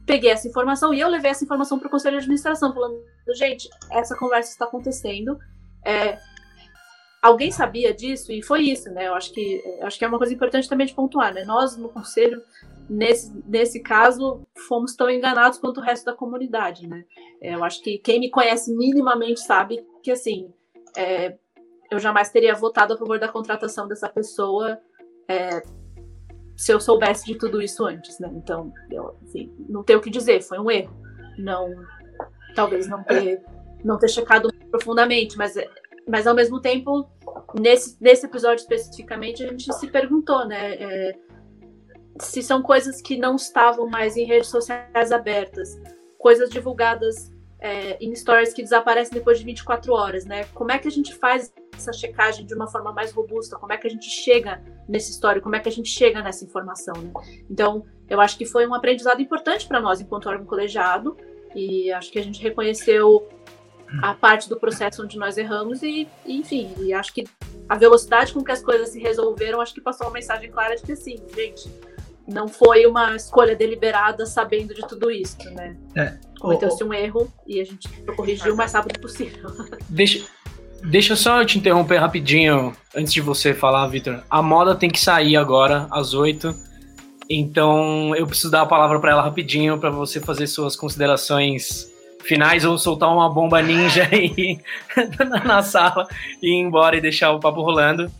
[0.06, 3.02] peguei essa informação e eu levei essa informação para o conselho de administração, falando:
[3.34, 5.38] gente, essa conversa está acontecendo.
[5.84, 6.18] É,
[7.20, 9.08] alguém sabia disso e foi isso, né?
[9.08, 11.44] Eu acho que acho que é uma coisa importante também de pontuar, né?
[11.44, 12.42] Nós no conselho
[12.88, 17.04] nesse, nesse caso, fomos tão enganados quanto o resto da comunidade, né?
[17.40, 20.52] É, eu acho que quem me conhece minimamente sabe que, assim,
[20.96, 21.36] é,
[21.90, 24.78] eu jamais teria votado a favor da contratação dessa pessoa
[25.28, 25.62] é,
[26.56, 28.30] se eu soubesse de tudo isso antes, né?
[28.34, 30.94] Então, eu, assim, não tenho o que dizer, foi um erro.
[31.38, 31.74] Não,
[32.54, 33.42] talvez não ter,
[33.82, 35.54] não ter checado profundamente, mas,
[36.06, 37.08] mas ao mesmo tempo,
[37.58, 40.74] nesse, nesse episódio especificamente, a gente se perguntou, né?
[40.74, 41.18] É,
[42.20, 45.80] se são coisas que não estavam mais em redes sociais abertas,
[46.18, 47.31] coisas divulgadas
[47.62, 50.44] é, em stories que desaparecem depois de 24 horas, né?
[50.52, 53.56] Como é que a gente faz essa checagem de uma forma mais robusta?
[53.56, 55.40] Como é que a gente chega nessa história?
[55.40, 56.92] Como é que a gente chega nessa informação?
[57.00, 57.12] Né?
[57.48, 61.16] Então, eu acho que foi um aprendizado importante para nós enquanto órgão colegiado
[61.54, 63.28] e acho que a gente reconheceu
[64.02, 67.24] a parte do processo onde nós erramos e, enfim, e acho que
[67.68, 70.82] a velocidade com que as coisas se resolveram, acho que passou uma mensagem clara de
[70.82, 71.70] que assim, gente,
[72.26, 75.76] não foi uma escolha deliberada sabendo de tudo isso, né?
[75.96, 76.14] É.
[76.38, 79.50] Cometeu-se um erro e a gente corrigiu o mais rápido possível.
[79.88, 80.26] Deixa,
[80.82, 84.22] deixa só eu te interromper rapidinho antes de você falar, Vitor.
[84.28, 86.54] A moda tem que sair agora, às oito.
[87.28, 91.90] Então eu preciso dar a palavra para ela rapidinho para você fazer suas considerações
[92.22, 94.58] finais ou soltar uma bomba ninja aí
[95.44, 96.06] na sala
[96.42, 98.10] e ir embora e deixar o papo rolando.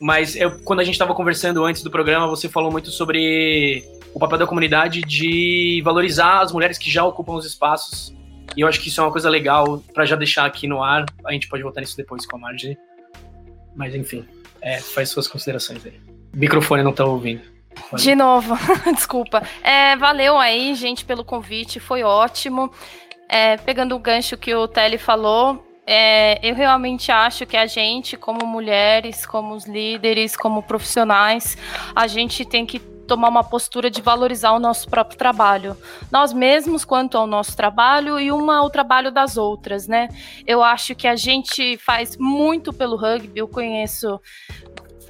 [0.00, 3.84] Mas eu, quando a gente estava conversando antes do programa, você falou muito sobre
[4.14, 8.14] o papel da comunidade de valorizar as mulheres que já ocupam os espaços.
[8.56, 11.04] E eu acho que isso é uma coisa legal para já deixar aqui no ar.
[11.24, 12.78] A gente pode voltar nisso depois com a Marge.
[13.76, 14.26] Mas enfim,
[14.62, 16.00] é, faz suas considerações aí.
[16.34, 17.42] Microfone não tá ouvindo.
[17.96, 18.56] De novo,
[18.94, 19.42] desculpa.
[19.62, 22.72] É, valeu aí, gente, pelo convite, foi ótimo.
[23.28, 28.16] É, pegando o gancho que o Telly falou, é, eu realmente acho que a gente,
[28.16, 31.58] como mulheres, como líderes, como profissionais,
[31.96, 35.76] a gente tem que tomar uma postura de valorizar o nosso próprio trabalho.
[36.08, 40.08] Nós mesmos, quanto ao nosso trabalho, e uma ao trabalho das outras, né?
[40.46, 43.40] Eu acho que a gente faz muito pelo rugby.
[43.40, 44.20] Eu conheço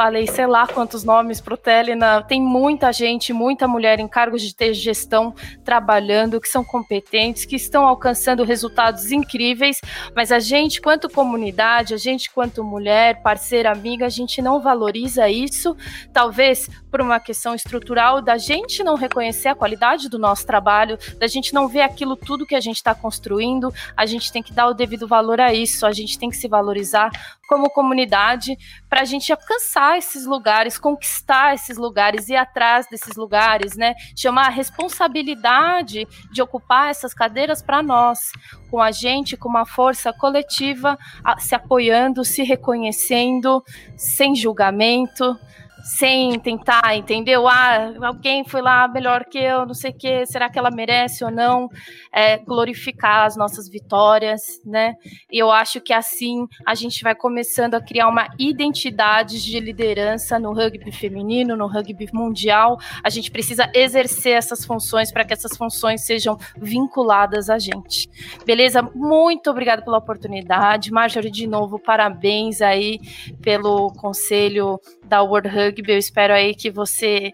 [0.00, 2.22] falei sei lá quantos nomes para o Telena.
[2.22, 7.86] Tem muita gente, muita mulher em cargos de gestão trabalhando, que são competentes, que estão
[7.86, 9.78] alcançando resultados incríveis,
[10.16, 15.28] mas a gente, quanto comunidade, a gente, quanto mulher, parceira, amiga, a gente não valoriza
[15.28, 15.76] isso,
[16.14, 21.26] talvez por uma questão estrutural da gente não reconhecer a qualidade do nosso trabalho, da
[21.26, 24.68] gente não ver aquilo tudo que a gente está construindo, a gente tem que dar
[24.68, 27.10] o devido valor a isso, a gente tem que se valorizar
[27.50, 28.56] como comunidade
[28.88, 33.96] para a gente alcançar esses lugares, conquistar esses lugares, ir atrás desses lugares, né?
[34.14, 38.30] Chamar a responsabilidade de ocupar essas cadeiras para nós,
[38.70, 40.96] com a gente, com uma força coletiva,
[41.40, 43.64] se apoiando, se reconhecendo,
[43.96, 45.36] sem julgamento,
[45.82, 47.48] sem tentar, entendeu?
[47.48, 51.24] Ah, alguém foi lá melhor que eu, não sei o quê, será que ela merece
[51.24, 51.68] ou não?
[52.12, 54.94] É, glorificar as nossas vitórias, né?
[55.30, 60.38] E eu acho que assim a gente vai começando a criar uma identidade de liderança
[60.38, 62.78] no rugby feminino, no rugby mundial.
[63.02, 68.08] A gente precisa exercer essas funções para que essas funções sejam vinculadas a gente.
[68.44, 68.82] Beleza?
[68.94, 70.92] Muito obrigada pela oportunidade.
[70.92, 72.98] Marjorie, de novo, parabéns aí
[73.40, 75.92] pelo conselho da World Rugby rugby.
[75.92, 77.32] Eu espero aí que você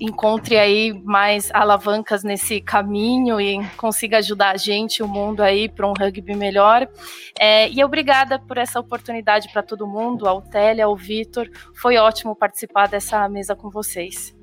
[0.00, 5.88] encontre aí mais alavancas nesse caminho e consiga ajudar a gente, o mundo aí para
[5.88, 6.88] um rugby melhor.
[7.38, 11.48] É, e obrigada por essa oportunidade para todo mundo, ao Télia, ao Vitor.
[11.74, 14.34] Foi ótimo participar dessa mesa com vocês.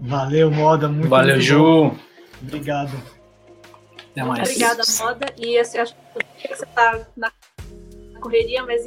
[0.00, 0.88] Valeu, Moda.
[0.88, 1.58] Muito Valeu, muito Ju.
[1.58, 1.96] bom.
[2.42, 2.92] Obrigado.
[4.10, 4.48] Até mais.
[4.48, 5.26] Obrigada, Moda.
[5.38, 5.94] E assim, acho
[6.38, 7.32] que você tá na
[8.20, 8.86] correria, mas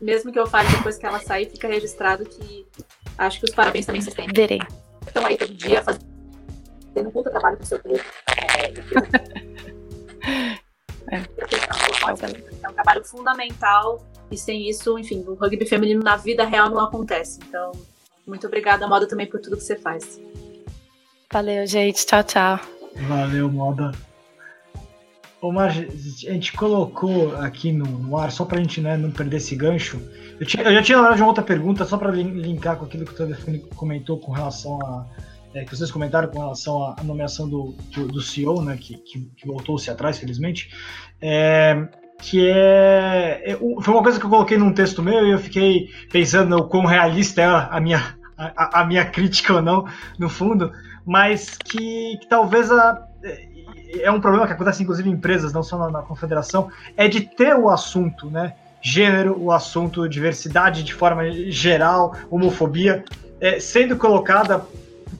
[0.00, 2.66] mesmo que eu fale depois que ela sair, fica registrado que
[3.18, 4.28] acho que os parabéns também vocês têm.
[4.34, 4.60] Verei.
[5.06, 6.04] Estão aí todo dia fazendo
[6.96, 8.04] um puta trabalho com o seu grupo.
[11.12, 16.70] É, é um trabalho fundamental e sem isso, enfim, o rugby feminino na vida real
[16.70, 17.40] não acontece.
[17.46, 17.72] Então,
[18.26, 20.20] muito obrigada, Moda, também por tudo que você faz.
[21.32, 22.06] Valeu, gente.
[22.06, 22.60] Tchau, tchau.
[23.08, 23.92] Valeu, Moda.
[25.40, 25.88] Ô, Marge,
[26.28, 29.98] a gente colocou aqui no, no ar, só pra gente né, não perder esse gancho.
[30.38, 33.06] Eu, tinha, eu já tinha hora de uma outra pergunta, só lin- linkar com aquilo
[33.06, 35.06] que o telefone comentou com relação a.
[35.54, 39.30] é, que vocês comentaram com relação à nomeação do, do, do CEO, né, que, que,
[39.34, 40.70] que voltou-se atrás, felizmente.
[41.22, 41.88] É,
[42.18, 45.88] que é, é, Foi uma coisa que eu coloquei num texto meu e eu fiquei
[46.12, 49.86] pensando o quão realista é a minha, a, a minha crítica ou não,
[50.18, 50.70] no fundo,
[51.06, 53.06] mas que, que talvez a,
[54.00, 57.20] é um problema que acontece inclusive em empresas, não só na, na confederação, é de
[57.20, 58.54] ter o assunto, né?
[58.82, 63.04] Gênero, o assunto diversidade de forma geral, homofobia,
[63.40, 64.64] é, sendo colocada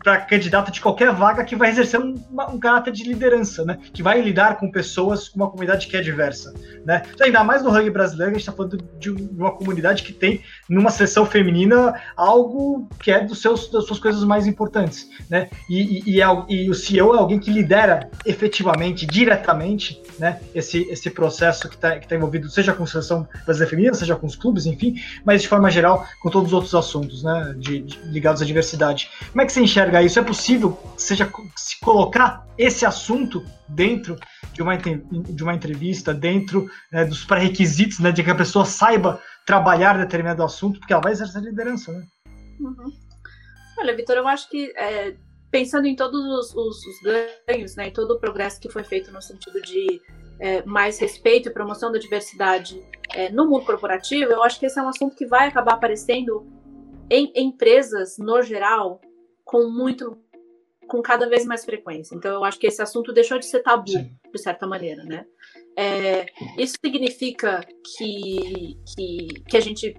[0.02, 2.14] para candidata de qualquer vaga que vai exercer um,
[2.52, 3.78] um caráter de liderança, né?
[3.92, 6.54] Que vai lidar com pessoas, com uma comunidade que é diversa,
[6.84, 7.02] né?
[7.12, 10.42] Então, ainda mais no rugby brasileiro, a gente está falando de uma comunidade que tem
[10.70, 15.50] numa seleção feminina algo que é dos seus, das suas coisas mais importantes, né?
[15.68, 20.40] E, e- e é e o CEO é alguém que lidera efetivamente, diretamente, né?
[20.54, 24.14] Esse, esse processo que está que tá envolvido, seja com a seleção brasileira feminina, seja
[24.16, 24.94] com os clubes, enfim,
[25.24, 27.54] mas de forma geral com todos os outros assuntos, né?
[27.58, 29.10] de- de- ligados à diversidade.
[29.32, 30.18] Como é que você enxerga isso?
[30.18, 34.16] É possível seja se colocar esse assunto dentro
[34.52, 39.20] de uma, de uma entrevista, dentro né, dos pré-requisitos, né, de que a pessoa saiba
[39.50, 42.04] trabalhar determinado assunto, porque ela vai exercer liderança, né?
[42.60, 42.92] Uhum.
[43.78, 45.16] Olha, Vitor, eu acho que é,
[45.50, 47.00] pensando em todos os, os- os
[47.48, 50.00] ganhos, né, e todo o progresso que foi feito no sentido de
[50.38, 52.80] é, mais respeito e promoção da diversidade
[53.12, 56.46] é, no mundo corporativo, eu acho que esse é um assunto que vai acabar aparecendo
[57.10, 59.00] em empresas, no geral,
[59.44, 60.16] com muito
[60.88, 62.14] com cada vez mais frequência.
[62.16, 64.10] Então, eu acho que esse assunto deixou de ser tabu, Sim.
[64.32, 65.24] de certa maneira, né?
[65.76, 66.26] É,
[66.58, 67.60] isso significa
[67.96, 69.94] que, que, que a gente,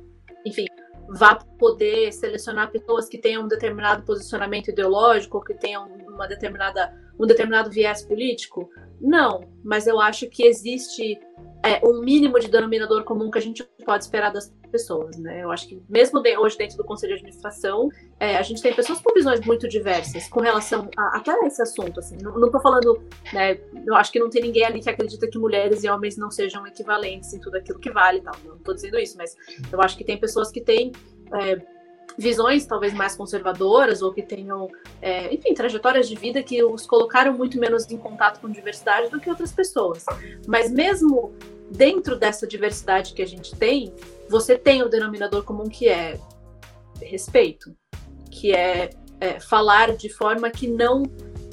[0.46, 0.66] enfim,
[1.10, 7.26] vá poder selecionar pessoas que tenham um determinado posicionamento ideológico que tenham uma determinada, um
[7.26, 8.70] determinado viés político?
[9.00, 11.20] Não, mas eu acho que existe
[11.64, 15.44] é, um mínimo de denominador comum que a gente pode esperar das pessoas, né?
[15.44, 18.74] Eu acho que mesmo de- hoje dentro do conselho de administração, é, a gente tem
[18.74, 22.18] pessoas com visões muito diversas com relação a, até a esse assunto, assim.
[22.22, 23.04] Não, não tô falando,
[23.34, 23.60] né?
[23.86, 26.66] Eu acho que não tem ninguém ali que acredita que mulheres e homens não sejam
[26.66, 28.34] equivalentes em tudo aquilo que vale tal.
[28.46, 29.36] Não tô dizendo isso, mas
[29.72, 30.92] eu acho que tem pessoas que têm
[31.34, 31.62] é,
[32.18, 34.70] visões talvez mais conservadoras ou que tenham,
[35.02, 39.20] é, enfim, trajetórias de vida que os colocaram muito menos em contato com diversidade do
[39.20, 40.06] que outras pessoas.
[40.48, 41.34] Mas mesmo
[41.72, 43.94] dentro dessa diversidade que a gente tem,
[44.30, 46.20] você tem o denominador comum que é
[47.02, 47.76] respeito,
[48.30, 51.04] que é, é, falar de forma que não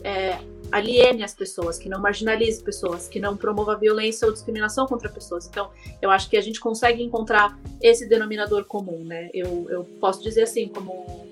[0.03, 0.39] é,
[0.71, 5.47] aliene as pessoas, que não marginalize pessoas, que não promova violência ou discriminação contra pessoas.
[5.47, 5.71] Então,
[6.03, 9.31] eu acho que a gente consegue encontrar esse denominador comum, né?
[9.33, 11.27] Eu, eu posso dizer assim, como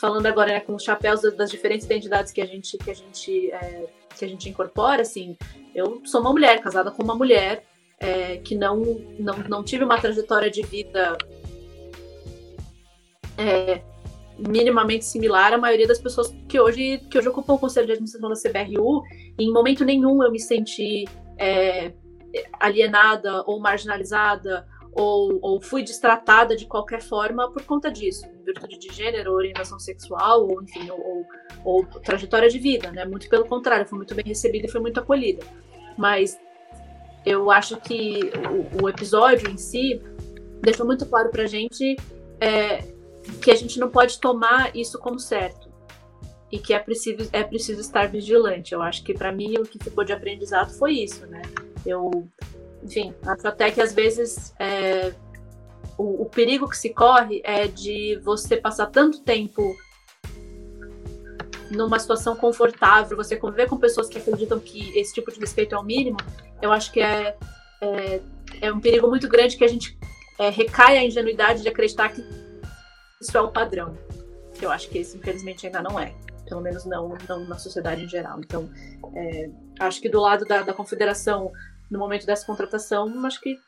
[0.00, 3.52] falando agora né, com os chapéus das, diferentes identidades que a gente que a gente
[3.52, 5.36] é, que a gente incorpora, assim,
[5.74, 7.64] eu sou uma mulher casada com uma mulher
[8.02, 11.16] é, que não, não não tive uma trajetória de vida
[13.38, 13.80] é,
[14.36, 18.28] minimamente similar à maioria das pessoas que hoje, que hoje ocupam o conselho de administração
[18.28, 19.02] da CBRU,
[19.38, 21.04] e em momento nenhum eu me senti
[21.38, 21.92] é,
[22.58, 28.78] alienada ou marginalizada ou, ou, fui destratada de qualquer forma por conta disso, em virtude
[28.78, 31.26] de gênero, orientação sexual, ou enfim, ou, ou,
[31.64, 33.06] ou trajetória de vida, né?
[33.06, 35.42] Muito pelo contrário, fui muito bem recebida e fui muito acolhida.
[35.96, 36.38] Mas
[37.24, 40.00] eu acho que o, o episódio em si
[40.60, 41.96] deixou muito claro pra gente
[42.40, 42.84] é,
[43.40, 45.70] que a gente não pode tomar isso como certo
[46.50, 48.74] e que é preciso, é preciso estar vigilante.
[48.74, 51.40] Eu acho que para mim o que ficou de aprendizado foi isso, né?
[51.84, 52.28] Eu,
[52.82, 55.14] enfim, acho até que às vezes é,
[55.96, 59.74] o, o, perigo que se corre é de você passar tanto tempo
[61.72, 65.78] numa situação confortável, você conviver com pessoas que acreditam que esse tipo de respeito é
[65.78, 66.18] o mínimo.
[66.60, 67.36] Eu acho que é,
[67.80, 68.20] é,
[68.60, 69.98] é um perigo muito grande que a gente
[70.38, 72.24] é, recaia a ingenuidade de acreditar que
[73.20, 73.96] isso é o padrão.
[74.60, 76.14] Eu acho que esse, infelizmente, ainda não é.
[76.46, 78.38] Pelo menos não, não na sociedade em geral.
[78.40, 78.70] Então,
[79.14, 79.50] é,
[79.80, 81.50] acho que do lado da, da confederação,
[81.90, 83.58] no momento dessa contratação, acho que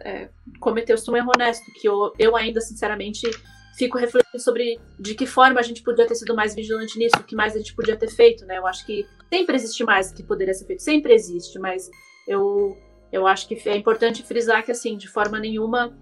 [0.00, 0.28] é,
[0.60, 3.28] cometeu-se um erro honesto, que eu, eu ainda, sinceramente,
[3.76, 7.24] fico refletindo sobre de que forma a gente podia ter sido mais vigilante nisso, o
[7.24, 8.58] que mais a gente podia ter feito, né?
[8.58, 11.90] Eu acho que sempre existe mais que poderia ser feito, sempre existe, mas
[12.26, 12.76] eu,
[13.12, 15.96] eu acho que é importante frisar que, assim, de forma nenhuma,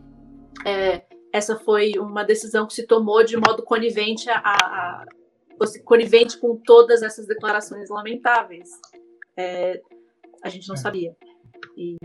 [0.66, 1.02] é,
[1.32, 5.06] essa foi uma decisão que se tomou de modo conivente a, a, a
[5.84, 8.68] conivente com todas essas declarações lamentáveis.
[9.36, 9.80] É,
[10.42, 10.78] a gente não é.
[10.78, 11.16] sabia.
[11.76, 11.96] E,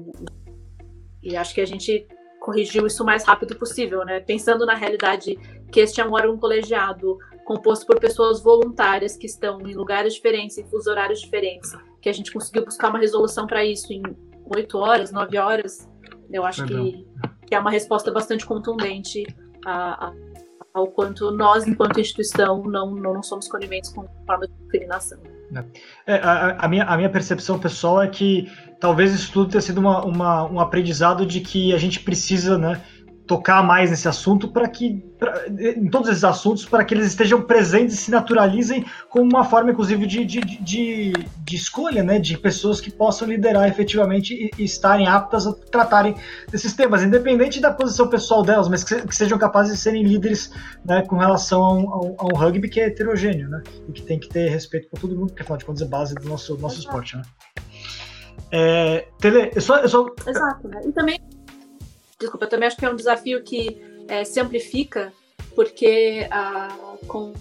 [1.21, 2.07] e acho que a gente
[2.39, 4.21] corrigiu isso o mais rápido possível, né?
[4.21, 5.37] Pensando na realidade
[5.71, 10.57] que este é um órgão colegiado composto por pessoas voluntárias que estão em lugares diferentes,
[10.57, 14.03] em fusos horários diferentes, que a gente conseguiu buscar uma resolução para isso em
[14.53, 15.89] oito horas, nove horas.
[16.29, 17.07] Eu acho que,
[17.45, 19.25] que, é uma resposta bastante contundente
[19.65, 20.13] a, a,
[20.73, 25.17] ao quanto nós, enquanto instituição, não, não, somos coniventes com forma de discriminação.
[26.05, 29.79] É, a, a, minha, a minha percepção pessoal é que talvez isso tudo tenha sido
[29.79, 32.83] uma, uma, um aprendizado de que a gente precisa né,
[33.27, 37.41] tocar mais nesse assunto para que, pra, em todos esses assuntos, para que eles estejam
[37.41, 41.13] presentes e se naturalizem como uma forma, inclusive, de, de, de,
[41.43, 46.15] de escolha né, de pessoas que possam liderar efetivamente e, e, estarem aptas a tratarem
[46.49, 50.51] desses temas, independente da posição pessoal delas, mas que, que sejam capazes de serem líderes
[50.85, 54.17] né, com relação a um, a, um, rugby que é heterogêneo né, e que tem
[54.17, 56.79] que ter respeito por todo mundo, porque afinal de contas é base do nosso, nosso
[56.79, 57.17] esporte.
[57.17, 57.23] Né?
[58.51, 60.05] É, Tele, eu só, eu só...
[60.25, 60.79] Exato, né?
[60.85, 61.19] E também,
[62.19, 65.13] desculpa, eu também acho que é um desafio que é, se amplifica,
[65.55, 67.33] porque ah, com,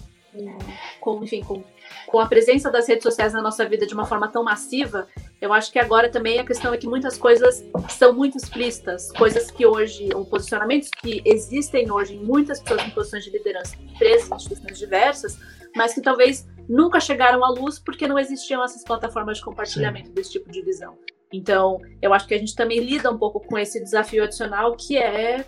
[0.99, 1.63] com, enfim, com,
[2.05, 5.07] com a presença das redes sociais na nossa vida de uma forma tão massiva,
[5.41, 9.49] eu acho que agora também a questão é que muitas coisas são muito explícitas, coisas
[9.51, 13.91] que hoje, ou posicionamentos que existem hoje em muitas pessoas em posições de liderança, em
[13.91, 15.37] empresas, instituições diversas,
[15.75, 20.13] mas que talvez nunca chegaram à luz porque não existiam essas plataformas de compartilhamento Sim.
[20.13, 20.97] desse tipo de visão.
[21.31, 24.97] Então, eu acho que a gente também lida um pouco com esse desafio adicional que
[24.97, 25.45] é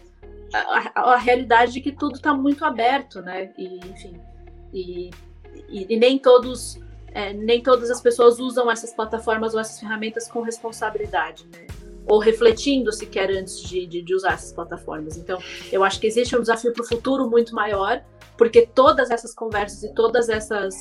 [0.53, 3.51] a, a realidade de que tudo está muito aberto, né?
[3.57, 4.19] E, enfim,
[4.73, 5.09] e,
[5.69, 6.79] e, e nem todos,
[7.13, 11.65] é, nem todas as pessoas usam essas plataformas ou essas ferramentas com responsabilidade, né?
[12.07, 15.17] Ou refletindo sequer antes de, de, de usar essas plataformas.
[15.17, 15.39] Então,
[15.71, 18.03] eu acho que existe um desafio para o futuro muito maior,
[18.37, 20.75] porque todas essas conversas e todas essas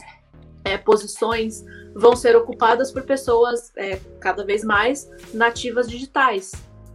[0.64, 6.52] é, posições vão ser ocupadas por pessoas é, cada vez mais nativas digitais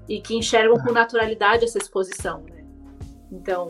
[0.08, 2.44] e que enxergam com naturalidade essa exposição.
[2.44, 2.64] Né?
[3.32, 3.68] Então.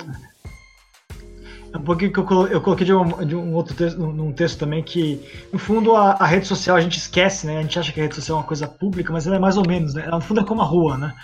[1.73, 4.83] É um pouquinho que eu, coloquei de um, de um outro texto, num texto também
[4.83, 7.57] que, no fundo, a, a, rede social a gente esquece, né?
[7.57, 9.57] A gente acha que a rede social é uma coisa pública, mas ela é mais
[9.57, 10.03] ou menos, né?
[10.05, 11.15] Ela, no fundo, é como a rua, né?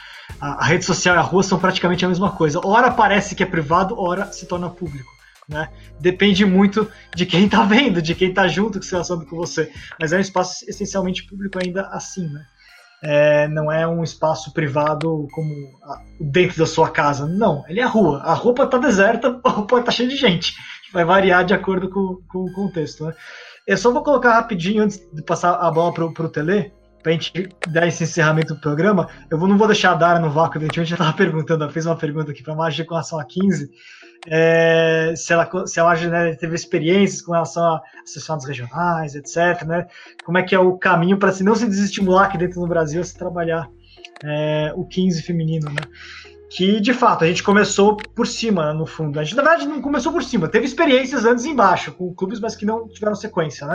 [0.42, 2.60] A, a rede social e a rua são praticamente a mesma coisa.
[2.66, 5.19] Ora parece que é privado, ora se torna público
[5.50, 5.70] né?
[6.00, 9.72] Depende muito de quem está vendo, de quem está junto, que se relaciona com você.
[10.00, 12.46] Mas é um espaço essencialmente público ainda assim, né?
[13.02, 15.54] É, não é um espaço privado como
[16.20, 17.26] dentro da sua casa.
[17.26, 18.22] Não, ele é a rua.
[18.24, 20.54] A roupa está deserta, a roupa está cheia de gente.
[20.94, 23.06] Vai variar de acordo com, com o contexto.
[23.06, 23.14] Né?
[23.66, 27.16] Eu só vou colocar rapidinho, antes de passar a bola para o Tele, para a
[27.16, 29.08] gente dar esse encerramento do programa.
[29.32, 31.96] Eu vou, não vou deixar a Dara no vácuo, evidentemente, já estava perguntando, fez uma
[31.96, 33.70] pergunta aqui para a com relação a 15
[34.28, 39.64] é, se ela, se ela né, teve experiências com relação a associados regionais, etc.
[39.66, 39.88] Né?
[40.24, 43.02] Como é que é o caminho para se não se desestimular aqui dentro do Brasil
[43.02, 43.70] a se trabalhar
[44.24, 45.82] é, o 15 feminino, né?
[46.52, 49.20] Que de fato a gente começou por cima, no fundo.
[49.20, 52.56] A gente, na verdade, não começou por cima, teve experiências antes embaixo, com clubes, mas
[52.56, 53.74] que não tiveram sequência, né?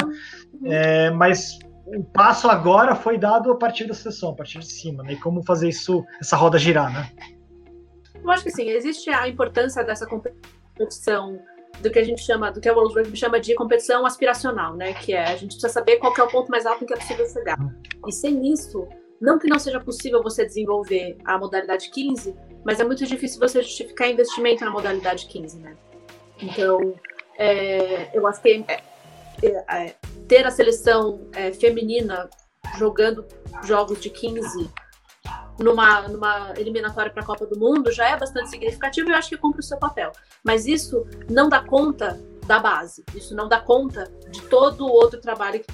[0.65, 5.05] É, mas o passo agora foi dado a partir da sessão, a partir de cima,
[5.05, 5.13] né?
[5.13, 7.11] E como fazer isso, essa roda girar, né?
[8.25, 11.39] Eu acho que sim, existe a importância dessa competição
[11.81, 14.95] do que a gente chama, do que o World Rugby chama de competição aspiracional, né?
[14.95, 16.97] Que é a gente precisa saber qual é o ponto mais alto em que é
[16.97, 17.59] possível chegar.
[18.07, 18.89] E sem isso,
[19.21, 23.63] não que não seja possível você desenvolver a modalidade 15, mas é muito difícil você
[23.63, 25.77] justificar investimento na modalidade 15, né?
[26.41, 26.95] Então,
[27.37, 28.81] é, eu acho que é,
[29.43, 29.95] é, é
[30.27, 32.31] ter a seleção é, feminina
[32.79, 33.27] jogando
[33.65, 34.71] jogos de 15
[35.59, 39.29] numa, numa eliminatória para a Copa do Mundo já é bastante significativo e eu acho
[39.29, 40.13] que cumpre o seu papel.
[40.43, 45.21] Mas isso não dá conta da base, isso não dá conta de todo o outro
[45.21, 45.67] trabalho que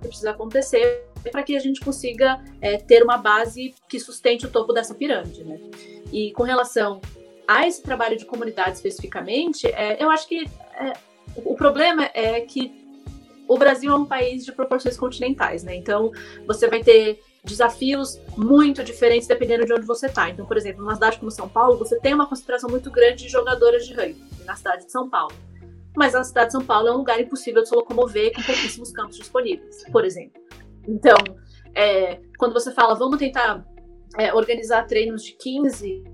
[0.00, 4.72] precisa acontecer para que a gente consiga é, ter uma base que sustente o topo
[4.72, 5.42] dessa pirâmide.
[5.44, 5.58] Né?
[6.12, 7.00] E com relação
[7.48, 10.92] a esse trabalho de comunidade especificamente, é, eu acho que é,
[11.44, 12.86] o problema é que
[13.48, 15.76] o Brasil é um país de proporções continentais, né?
[15.76, 16.10] Então
[16.46, 20.28] você vai ter desafios muito diferentes dependendo de onde você está.
[20.28, 23.28] Então, por exemplo, numa cidade como São Paulo, você tem uma concentração muito grande de
[23.28, 24.22] jogadoras de rugby.
[24.44, 25.34] na cidade de São Paulo.
[25.96, 28.92] Mas a cidade de São Paulo é um lugar impossível de se locomover com pouquíssimos
[28.92, 30.40] campos disponíveis, por exemplo.
[30.86, 31.16] Então,
[31.74, 33.64] é, quando você fala, vamos tentar
[34.18, 36.04] é, organizar treinos de 15,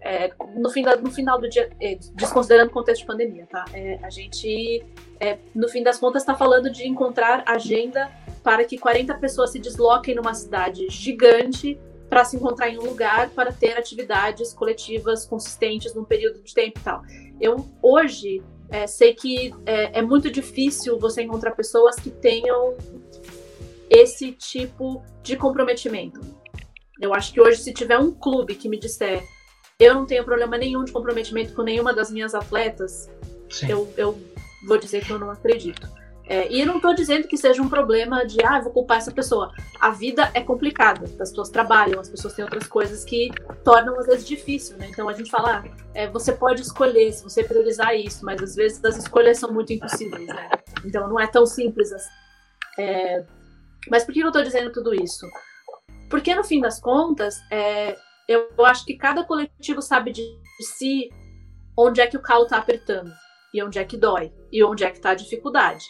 [0.00, 3.64] é, no, fim da, no final do dia, é, desconsiderando o contexto de pandemia, tá?
[3.72, 4.84] É, a gente,
[5.18, 8.10] é, no fim das contas, está falando de encontrar agenda
[8.42, 11.78] para que 40 pessoas se desloquem numa cidade gigante
[12.08, 16.78] para se encontrar em um lugar para ter atividades coletivas consistentes num período de tempo
[16.78, 17.02] e tal.
[17.40, 22.76] Eu hoje é, sei que é, é, muito difícil você encontrar pessoas que tenham
[23.90, 26.20] esse tipo de comprometimento.
[27.00, 29.22] Eu acho que hoje, se tiver um clube que me disser
[29.78, 33.08] eu não tenho problema nenhum de comprometimento com nenhuma das minhas atletas,
[33.68, 34.18] eu, eu
[34.66, 35.88] vou dizer que eu não acredito.
[36.28, 39.10] É, e eu não estou dizendo que seja um problema de, ah, vou culpar essa
[39.10, 39.50] pessoa.
[39.80, 43.30] A vida é complicada, as pessoas trabalham, as pessoas têm outras coisas que
[43.64, 44.88] tornam às vezes difícil, né?
[44.90, 48.54] Então a gente fala, ah, é, você pode escolher se você priorizar isso, mas às
[48.54, 50.50] vezes as escolhas são muito impossíveis, né?
[50.84, 52.10] Então não é tão simples assim.
[52.78, 53.24] É,
[53.90, 55.26] mas por que eu estou dizendo tudo isso?
[56.10, 57.96] Porque no fim das contas, é,
[58.28, 60.22] eu acho que cada coletivo sabe de,
[60.60, 61.08] si
[61.76, 63.10] onde é que o calo está apertando
[63.54, 65.84] e onde é que dói e onde é que está a dificuldade.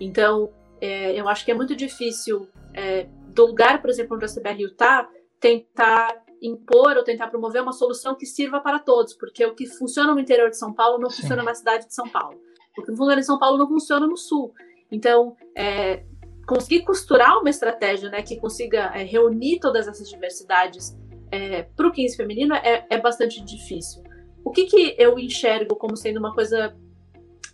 [0.00, 4.28] Então, é, eu acho que é muito difícil, é, do lugar, por exemplo, onde a
[4.28, 9.54] CBRU está, tentar impor ou tentar promover uma solução que sirva para todos, porque o
[9.54, 11.22] que funciona no interior de São Paulo não Sim.
[11.22, 12.40] funciona na cidade de São Paulo.
[12.78, 14.54] O que funciona em São Paulo não funciona no Sul.
[14.90, 16.02] Então, é,
[16.46, 20.96] conseguir costurar uma estratégia né, que consiga é, reunir todas essas diversidades
[21.30, 24.02] é, para o 15 feminino é, é, bastante difícil.
[24.44, 26.74] O que, que eu enxergo como sendo uma coisa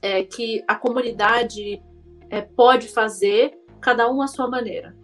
[0.01, 1.83] é, que a comunidade
[2.31, 4.97] é, pode fazer, cada um à sua maneira.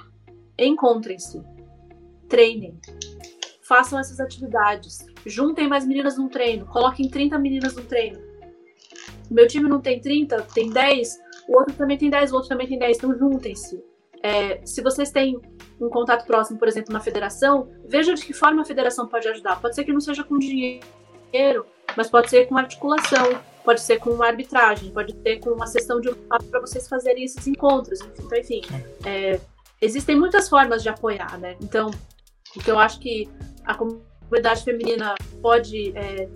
[0.58, 1.42] Encontrem-se,
[2.28, 2.78] treinem,
[3.62, 8.20] façam essas atividades, juntem mais meninas num treino, coloquem 30 meninas num treino.
[9.30, 11.18] Meu time não tem 30, tem 10,
[11.48, 13.82] o outro também tem 10, o outro também tem 10, então juntem-se.
[14.22, 15.40] É, se vocês têm
[15.80, 19.60] um contato próximo, por exemplo, na federação, veja de que forma a federação pode ajudar.
[19.60, 21.66] Pode ser que não seja com dinheiro,
[21.96, 26.00] mas pode ser com articulação, pode ser com uma arbitragem, pode ser com uma sessão
[26.00, 28.00] de para vocês fazerem esses encontros.
[28.00, 28.62] Então, enfim,
[29.04, 29.40] é,
[29.80, 31.56] existem muitas formas de apoiar, né?
[31.60, 31.90] Então,
[32.56, 33.28] o que eu acho que
[33.64, 36.28] a comunidade feminina pode é,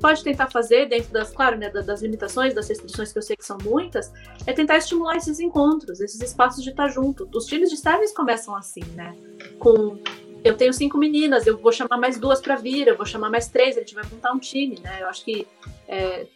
[0.00, 3.44] pode tentar fazer dentro das, claro, né, das limitações, das restrições que eu sei que
[3.44, 4.10] são muitas,
[4.46, 7.28] é tentar estimular esses encontros, esses espaços de estar junto.
[7.34, 9.14] Os times de service começam assim, né?
[9.58, 9.98] Com
[10.42, 13.48] eu tenho cinco meninas, eu vou chamar mais duas para vir, eu vou chamar mais
[13.48, 15.02] três, a gente vai montar um time, né?
[15.02, 15.46] Eu acho que
[15.86, 16.26] é,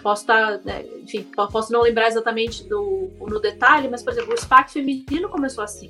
[0.00, 4.34] posso estar, tá, né, enfim, posso não lembrar exatamente do no detalhe, mas por exemplo,
[4.34, 5.88] o SPAC feminino começou assim.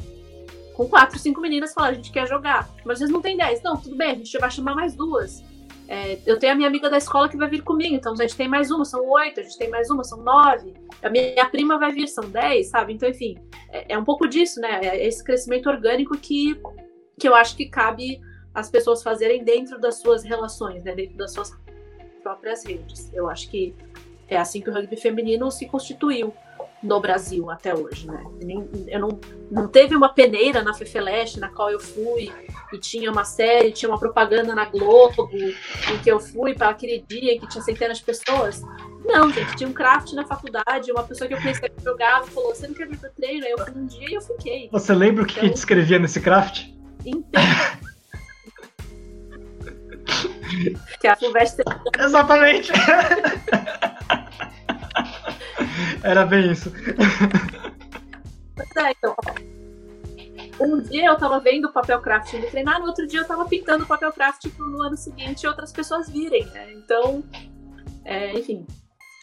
[0.74, 2.68] Com quatro, cinco meninas falaram, a gente quer jogar.
[2.84, 3.62] Mas vocês não tem dez.
[3.62, 5.42] Não, tudo bem, a gente vai chamar mais duas.
[5.86, 8.34] É, eu tenho a minha amiga da escola que vai vir comigo, então a gente
[8.34, 10.72] tem mais uma, são oito, a gente tem mais uma, são nove.
[11.03, 12.94] A minha prima vai vir, são dez, sabe?
[12.94, 13.36] Então, enfim,
[13.70, 14.80] é, é um pouco disso, né?
[14.82, 16.59] É esse crescimento orgânico que,
[17.18, 18.20] que eu acho que cabe
[18.55, 20.94] as pessoas fazerem dentro das suas relações, né?
[20.94, 21.53] Dentro das suas
[22.22, 23.12] próprias redes.
[23.12, 23.74] Eu acho que
[24.29, 26.33] é assim que o rugby feminino se constituiu
[26.83, 28.25] no Brasil até hoje, né?
[28.89, 29.20] Eu não,
[29.51, 32.33] não teve uma peneira na Fefeleste na qual eu fui
[32.73, 37.05] e tinha uma série, tinha uma propaganda na Globo em que eu fui para aquele
[37.07, 38.62] dia que tinha centenas de pessoas.
[39.05, 42.55] Não, gente, tinha um craft na faculdade, uma pessoa que eu conhecia que jogava falou,
[42.55, 43.45] você não quer vir pro treino?
[43.45, 44.68] Aí eu fui um dia e eu fiquei.
[44.73, 46.68] Você lembra o que, então, que escrevia nesse craft?
[47.05, 47.43] Então...
[51.00, 51.64] que a Fulvestre...
[51.98, 52.72] Exatamente!
[56.02, 56.72] Era bem isso.
[58.76, 59.14] É, então,
[60.60, 63.44] um dia eu tava vendo o papel craft me treinar, no outro dia eu tava
[63.46, 66.72] pintando o papel craft pro no ano seguinte outras pessoas virem, né?
[66.72, 67.24] Então,
[68.04, 68.66] é, enfim,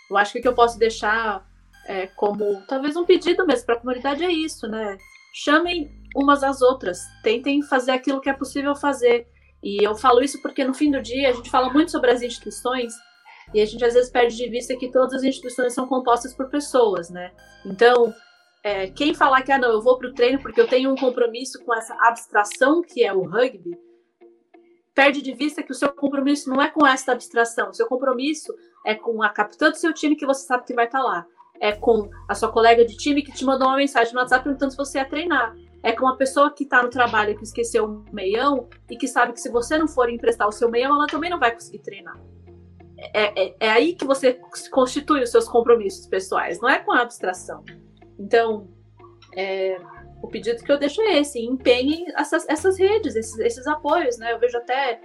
[0.09, 1.45] eu acho que o que eu posso deixar
[1.85, 4.97] é, como talvez um pedido mesmo para a comunidade é isso, né?
[5.33, 9.27] Chamem umas às outras, tentem fazer aquilo que é possível fazer.
[9.61, 12.21] E eu falo isso porque no fim do dia a gente fala muito sobre as
[12.21, 12.93] instituições,
[13.53, 16.49] e a gente às vezes perde de vista que todas as instituições são compostas por
[16.49, 17.31] pessoas, né?
[17.65, 18.13] Então,
[18.63, 20.95] é, quem falar que, ah, não, eu vou para o treino porque eu tenho um
[20.95, 23.77] compromisso com essa abstração que é o rugby,
[24.93, 27.69] perde de vista que o seu compromisso não é com essa abstração.
[27.69, 28.53] O seu compromisso
[28.85, 31.25] é com a capitã do seu time que você sabe que vai estar tá lá.
[31.61, 34.71] É com a sua colega de time que te mandou uma mensagem no WhatsApp perguntando
[34.71, 35.55] se você ia treinar.
[35.81, 39.33] É com uma pessoa que está no trabalho que esqueceu o meião e que sabe
[39.33, 42.19] que se você não for emprestar o seu meião, ela também não vai conseguir treinar
[43.13, 44.39] é, é, é, aí que você
[44.71, 47.63] constitui os seus compromissos pessoais, não é com a abstração.
[48.17, 48.67] Então,
[49.35, 49.79] é,
[50.21, 54.33] o pedido que eu deixo é esse: empenhem essas, essas redes, esses, esses apoios, né?
[54.33, 54.99] Eu vejo até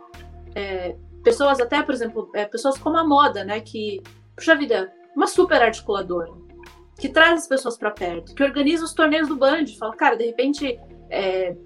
[0.54, 3.60] é, pessoas, até, por exemplo, é, pessoas como a moda, né?
[3.60, 4.02] Que
[4.34, 6.32] puxa vida, uma super articuladora,
[6.98, 10.24] que traz as pessoas para perto, que organiza os torneios do Band, fala, cara, de
[10.24, 10.78] repente
[11.10, 11.56] é,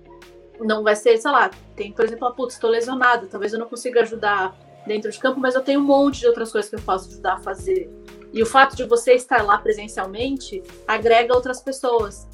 [0.61, 3.69] não vai ser, sei lá, tem, por exemplo, a putz, estou lesionada, talvez eu não
[3.69, 4.57] consiga ajudar
[4.87, 7.35] dentro de campo, mas eu tenho um monte de outras coisas que eu posso ajudar
[7.35, 7.91] a fazer.
[8.33, 12.27] E o fato de você estar lá presencialmente agrega outras pessoas,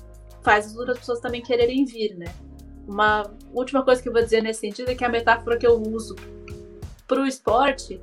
[0.42, 2.32] faz as outras pessoas também quererem vir, né?
[2.86, 5.80] Uma última coisa que eu vou dizer nesse sentido é que a metáfora que eu
[5.80, 6.14] uso
[7.06, 8.00] para o esporte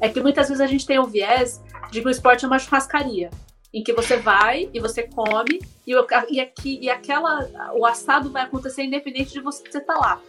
[0.00, 2.58] é que muitas vezes a gente tem um viés de que o esporte é uma
[2.58, 3.30] churrascaria,
[3.72, 5.94] em que você vai e você come e,
[6.28, 10.20] e, aqui, e aquela o assado vai acontecer independente de você estar tá lá.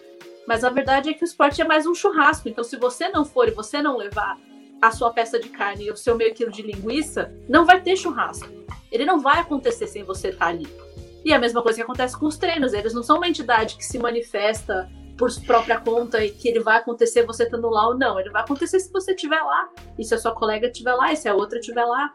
[0.47, 2.49] Mas a verdade é que o esporte é mais um churrasco.
[2.49, 4.37] Então, se você não for e você não levar
[4.81, 7.95] a sua peça de carne e o seu meio quilo de linguiça, não vai ter
[7.95, 8.49] churrasco.
[8.91, 10.67] Ele não vai acontecer sem você estar tá ali.
[11.23, 12.73] E a mesma coisa que acontece com os treinos.
[12.73, 16.77] Eles não são uma entidade que se manifesta por própria conta e que ele vai
[16.77, 18.19] acontecer você estando lá ou não.
[18.19, 21.15] Ele vai acontecer se você estiver lá, e se a sua colega estiver lá, e
[21.15, 22.13] se a outra estiver lá.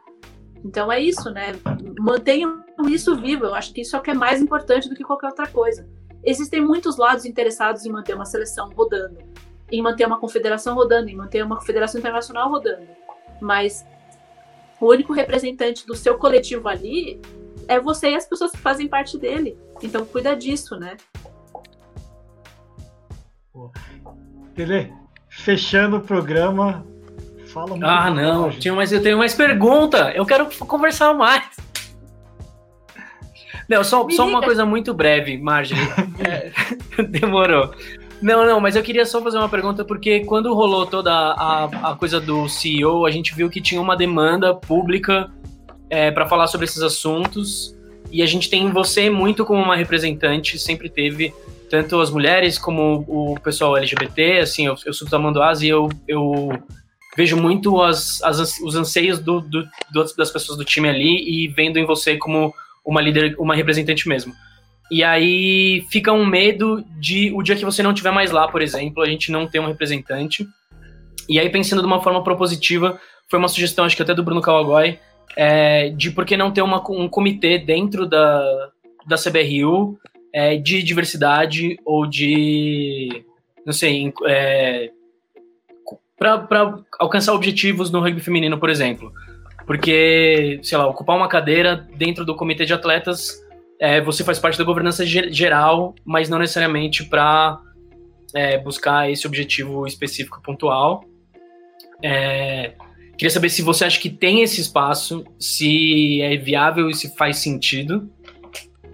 [0.64, 1.52] Então é isso, né?
[1.98, 3.46] Mantenham isso vivo.
[3.46, 5.88] Eu acho que isso é o que é mais importante do que qualquer outra coisa.
[6.24, 9.18] Existem muitos lados interessados em manter uma seleção rodando,
[9.70, 12.86] em manter uma confederação rodando, em manter uma confederação internacional rodando.
[13.40, 13.86] Mas
[14.80, 17.20] o único representante do seu coletivo ali
[17.66, 19.58] é você e as pessoas que fazem parte dele.
[19.82, 20.96] Então cuida disso, né?
[24.54, 24.92] Tele,
[25.28, 26.84] fechando o programa,
[27.58, 27.86] fala muito.
[27.86, 30.12] Ah, não, tinha mais, eu tenho mais pergunta.
[30.14, 31.44] Eu quero conversar mais.
[33.68, 35.82] Não, só, só uma coisa muito breve, Marjorie.
[36.20, 36.50] É,
[37.04, 37.72] demorou.
[38.20, 41.94] Não, não, mas eu queria só fazer uma pergunta, porque quando rolou toda a, a
[41.94, 45.30] coisa do CEO, a gente viu que tinha uma demanda pública
[45.88, 47.76] é, para falar sobre esses assuntos,
[48.10, 51.32] e a gente tem você muito como uma representante, sempre teve
[51.70, 55.88] tanto as mulheres como o pessoal LGBT, assim, eu, eu sou do Tamanduás e eu,
[56.08, 56.50] eu
[57.18, 59.68] vejo muito as, as, os anseios do, do,
[60.16, 62.54] das pessoas do time ali e vendo em você como
[62.86, 64.32] uma líder, uma representante mesmo.
[64.88, 68.62] E aí fica um medo de o dia que você não estiver mais lá, por
[68.62, 70.46] exemplo, a gente não ter um representante.
[71.28, 74.40] E aí, pensando de uma forma propositiva, foi uma sugestão, acho que até do Bruno
[74.40, 75.00] Kawagoy,
[75.36, 78.70] é, de por que não ter uma, um comitê dentro da,
[79.08, 79.98] da CBRU
[80.32, 83.24] é, de diversidade ou de,
[83.66, 84.92] não sei, é,
[86.18, 89.12] para alcançar objetivos no rugby feminino, por exemplo.
[89.66, 93.38] Porque, sei lá, ocupar uma cadeira dentro do comitê de atletas,
[93.80, 97.60] é, você faz parte da governança geral, mas não necessariamente para
[98.34, 101.04] é, buscar esse objetivo específico pontual.
[102.02, 102.72] É,
[103.16, 107.36] queria saber se você acha que tem esse espaço, se é viável e se faz
[107.36, 108.10] sentido.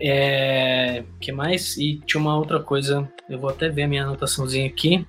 [0.00, 1.76] É, que mais?
[1.76, 5.06] E tinha uma outra coisa, eu vou até ver a minha anotaçãozinha aqui.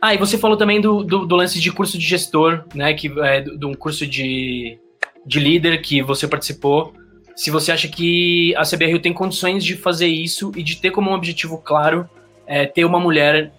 [0.00, 2.92] Ah, e você falou também do, do, do lance de curso de gestor, né?
[2.94, 4.78] Que é de um curso de,
[5.26, 6.92] de líder que você participou.
[7.36, 11.10] Se você acha que a CBRU tem condições de fazer isso e de ter como
[11.10, 12.08] um objetivo claro
[12.46, 13.52] é, ter uma mulher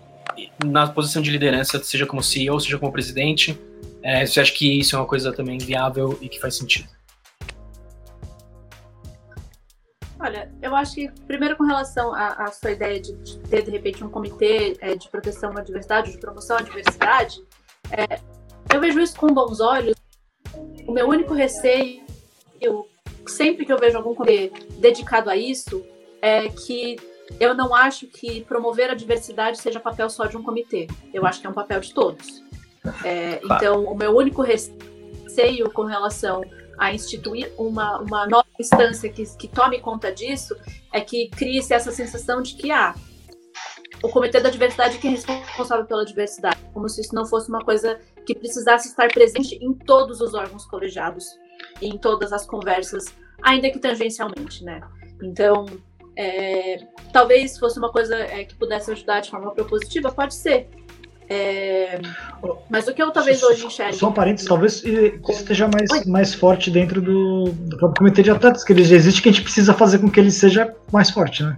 [0.64, 3.58] na posição de liderança, seja como CEO, seja como presidente,
[4.02, 6.88] é, você acha que isso é uma coisa também viável e que faz sentido?
[10.26, 14.04] Olha, eu acho que, primeiro, com relação à, sua ideia de, de, ter, de repente,
[14.04, 17.44] um comitê é, de proteção à diversidade, de promoção à diversidade,
[17.92, 18.20] é,
[18.74, 19.96] eu vejo isso com bons olhos.
[20.88, 22.04] O meu único receio,
[22.60, 22.90] eu,
[23.28, 25.86] sempre que eu vejo algum comitê dedicado a isso,
[26.24, 26.96] é que
[27.40, 30.88] eu não acho que promover a diversidade seja papel só de um comitê.
[31.14, 32.44] Eu acho que é um papel de todos.
[33.04, 36.42] É, então, o meu único receio com relação
[36.78, 40.56] a instituir uma, uma nova instância que, que tome conta disso,
[40.94, 42.96] é que crie-se essa sensação de que ah,
[44.04, 47.64] o Comitê da Diversidade que é responsável pela diversidade, como se isso não fosse uma
[47.64, 51.26] coisa que precisasse estar presente em todos os órgãos colegiados,
[51.82, 53.06] em todas as conversas,
[53.42, 54.82] ainda que tangencialmente, né?
[55.22, 55.66] Então,
[56.18, 60.70] é, talvez fosse uma coisa é, que pudesse ajudar de forma propositiva, pode ser,
[61.30, 62.00] é...
[62.70, 63.97] Mas o que eu talvez hoje enxergue.
[63.97, 68.74] Só um parênteses, talvez esteja mais, mais forte dentro do, do comitê de atletas, que
[68.74, 71.58] ele já existe, que a gente precisa fazer com que ele seja mais forte, né?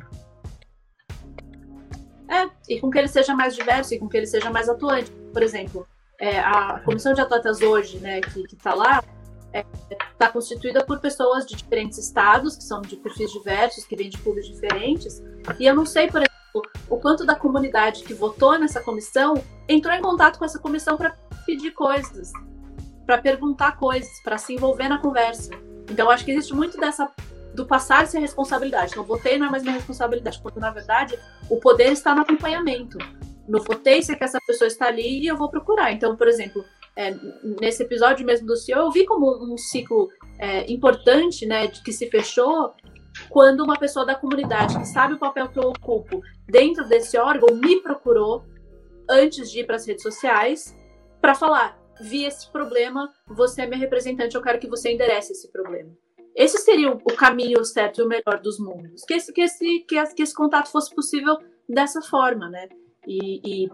[2.29, 5.11] É, e com que ele seja mais diverso e com que ele seja mais atuante.
[5.33, 5.87] Por exemplo,
[6.19, 9.03] é, a comissão de atletas hoje, né, que está lá,
[9.53, 14.09] está é, constituída por pessoas de diferentes estados, que são de perfis diversos, que vêm
[14.09, 15.21] de clubes diferentes.
[15.59, 16.21] E eu não sei, por
[16.57, 19.35] exemplo, o quanto da comunidade que votou nessa comissão
[19.67, 21.15] entrou em contato com essa comissão para
[21.45, 22.31] pedir coisas,
[23.05, 25.51] para perguntar coisas, para se envolver na conversa.
[25.89, 27.09] Então, acho que existe muito dessa
[27.53, 28.95] do passar-se a responsabilidade.
[28.95, 31.17] Não votei não é mais minha responsabilidade, porque na verdade
[31.49, 32.99] o poder está no acompanhamento.
[33.47, 35.91] No votei se é que essa pessoa está ali e eu vou procurar.
[35.91, 36.63] Então, por exemplo,
[36.95, 37.15] é,
[37.59, 41.91] nesse episódio mesmo do CEO, eu vi como um ciclo é, importante, né, de que
[41.91, 42.73] se fechou
[43.29, 47.55] quando uma pessoa da comunidade que sabe o papel que eu ocupo dentro desse órgão
[47.55, 48.45] me procurou
[49.09, 50.75] antes de ir para as redes sociais
[51.21, 55.51] para falar: vi esse problema, você é minha representante, eu quero que você enderece esse
[55.51, 55.91] problema.
[56.35, 59.03] Esse seria o caminho certo e o melhor dos mundos.
[59.03, 61.35] Que esse, que esse, que esse, que esse contato fosse possível
[61.67, 62.69] dessa forma, né?
[63.07, 63.71] E, e,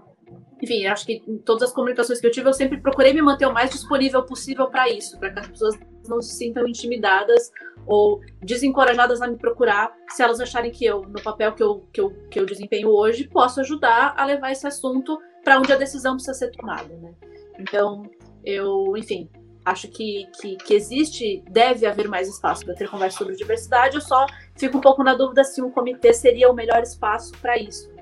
[0.61, 3.45] enfim, acho que em todas as comunicações que eu tive, eu sempre procurei me manter
[3.48, 7.52] o mais disponível possível para isso, para que as pessoas não se sintam intimidadas
[7.85, 12.01] ou desencorajadas a me procurar se elas acharem que eu, no papel que eu, que
[12.01, 16.14] eu, que eu desempenho hoje, posso ajudar a levar esse assunto para onde a decisão
[16.14, 17.14] precisa ser tomada, né?
[17.60, 18.03] Então,
[18.43, 19.30] eu, enfim,
[19.65, 23.95] acho que, que, que, existe, deve haver mais espaço para ter conversa sobre diversidade.
[23.95, 27.57] Eu só fico um pouco na dúvida se um comitê seria o melhor espaço para
[27.57, 27.93] isso.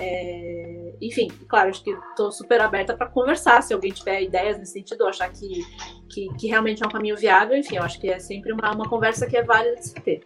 [0.00, 3.62] É, enfim, claro, acho que estou super aberta para conversar.
[3.62, 5.64] Se alguém tiver ideias nesse sentido, achar que,
[6.08, 8.88] que, que, realmente é um caminho viável, enfim, eu acho que é sempre uma, uma
[8.88, 10.22] conversa que é válida de se ter.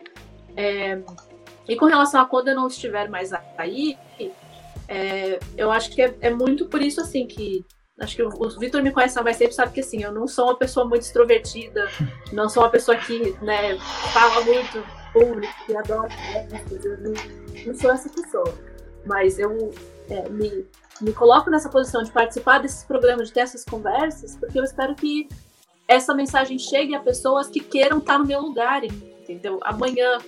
[0.57, 1.01] É,
[1.69, 3.97] e com relação a quando eu não estiver mais aí,
[4.89, 7.65] é, eu acho que é, é muito por isso assim que
[8.01, 10.47] Acho que o, Vitor me conhece há mais tempo, sabe que assim, eu não sou
[10.47, 11.89] uma pessoa muito extrovertida,
[12.33, 13.79] não sou uma pessoa que, né,
[14.13, 14.83] fala muito
[15.13, 16.49] público, que adora né,
[17.65, 18.72] não sou essa pessoa.
[19.05, 19.73] Mas eu
[20.09, 20.67] é, me,
[21.01, 24.95] me coloco nessa posição de participar desses programas, de ter essas conversas, porque eu espero
[24.95, 25.29] que
[25.89, 29.59] essa mensagem chegue a pessoas que queiram estar no meu lugar, entendeu?
[29.63, 30.19] Amanhã,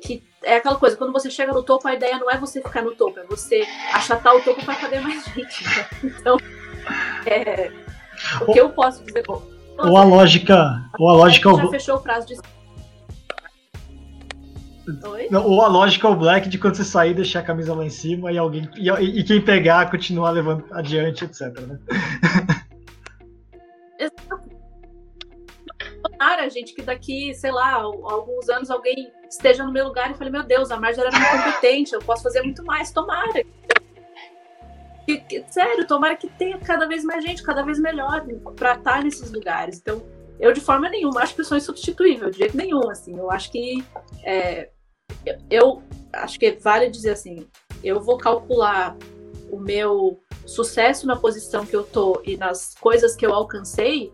[0.00, 2.82] que é aquela coisa, quando você chega no topo, a ideia não é você ficar
[2.82, 5.64] no topo, é você achatar o topo para caber mais gente.
[5.64, 5.88] Né?
[6.04, 6.36] Então,
[7.26, 7.70] é,
[8.40, 9.22] o que eu posso dizer.
[9.26, 9.42] Bom,
[9.78, 10.82] ou a lógica.
[10.98, 11.54] Ou a lógica.
[11.54, 12.36] Já fechou o prazo de.
[14.86, 15.28] Oi?
[15.32, 18.32] Ou a lógica o black de quando você sair, deixar a camisa lá em cima
[18.32, 18.68] e alguém.
[18.76, 21.58] E, e quem pegar continuar levando adiante, etc.
[21.60, 21.78] Né?
[26.02, 30.30] Tomara, gente, que daqui, sei lá, alguns anos alguém esteja no meu lugar e fale,
[30.30, 33.44] meu Deus, a Marjorie era muito competente, eu posso fazer muito mais, tomara.
[35.06, 38.24] Que, que, sério, tomara que tenha cada vez mais gente, cada vez melhor
[38.56, 39.78] para estar nesses lugares.
[39.80, 40.02] Então,
[40.42, 43.16] eu de forma nenhuma acho que eu sou insubstituível, de jeito nenhum, assim.
[43.16, 43.82] Eu acho que
[44.24, 44.70] é,
[45.48, 45.80] eu,
[46.12, 47.46] acho que vale dizer assim,
[47.82, 48.96] eu vou calcular
[49.48, 54.12] o meu sucesso na posição que eu tô e nas coisas que eu alcancei,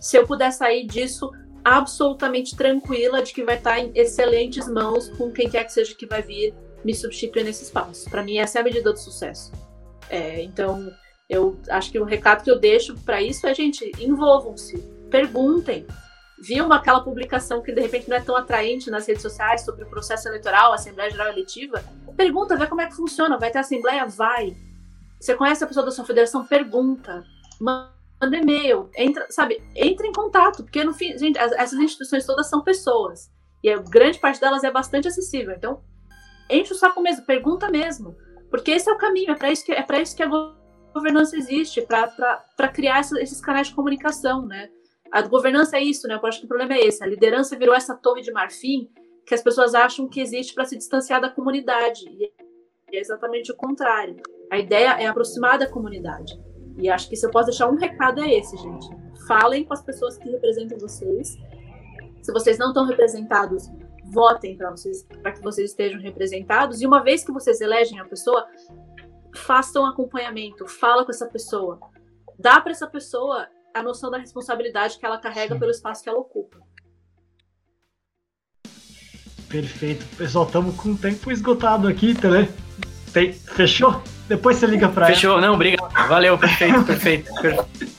[0.00, 1.30] se eu puder sair disso
[1.64, 6.06] absolutamente tranquila de que vai estar em excelentes mãos com quem quer que seja que
[6.06, 8.10] vai vir me substituir nesse espaço.
[8.10, 9.52] Para mim essa é a medida do sucesso.
[10.10, 10.92] É, então,
[11.30, 15.86] eu acho que o recado que eu deixo para isso é, gente, envolvam-se, perguntem.
[16.40, 19.90] Viu aquela publicação que de repente não é tão atraente nas redes sociais sobre o
[19.90, 21.82] processo eleitoral, Assembleia Geral Eletiva?
[22.16, 23.36] Pergunta, vê como é que funciona.
[23.36, 24.06] Vai ter Assembleia?
[24.06, 24.56] Vai.
[25.20, 26.44] Você conhece a pessoa da sua federação?
[26.44, 27.24] Pergunta.
[27.60, 27.90] Manda
[28.36, 28.88] e-mail.
[28.96, 33.28] Entra, sabe, entre em contato, porque no fim, gente, essas instituições todas são pessoas.
[33.62, 35.54] E a grande parte delas é bastante acessível.
[35.56, 35.82] Então,
[36.48, 38.16] enche o saco mesmo, pergunta mesmo.
[38.48, 40.30] Porque esse é o caminho, é para isso, que, é isso que a
[40.94, 44.70] governança existe, para criar esses canais de comunicação, né?
[45.10, 46.14] A governança é isso, né?
[46.14, 47.02] Eu acho que o problema é esse.
[47.02, 48.90] A liderança virou essa torre de marfim
[49.26, 52.04] que as pessoas acham que existe para se distanciar da comunidade.
[52.10, 52.32] E
[52.96, 54.16] é exatamente o contrário.
[54.50, 56.38] A ideia é aproximar da comunidade.
[56.78, 58.86] E acho que se eu posso deixar um recado é esse, gente.
[59.26, 61.36] Falem com as pessoas que representam vocês.
[62.22, 63.68] Se vocês não estão representados,
[64.10, 66.80] votem para vocês, para que vocês estejam representados.
[66.80, 68.46] E uma vez que vocês elegem a pessoa,
[69.34, 71.78] façam acompanhamento, fala com essa pessoa,
[72.38, 73.46] dá para essa pessoa
[73.78, 75.60] a noção da responsabilidade que ela carrega Sim.
[75.60, 76.58] pelo espaço que ela ocupa.
[79.48, 80.04] Perfeito.
[80.16, 82.50] Pessoal, estamos com o tempo esgotado aqui, Tele.
[83.12, 83.32] Tem...
[83.32, 84.02] Fechou?
[84.28, 85.14] Depois você liga para ela.
[85.14, 85.90] Fechou, não, obrigado.
[86.08, 87.32] Valeu, perfeito, perfeito.
[87.40, 87.98] perfeito.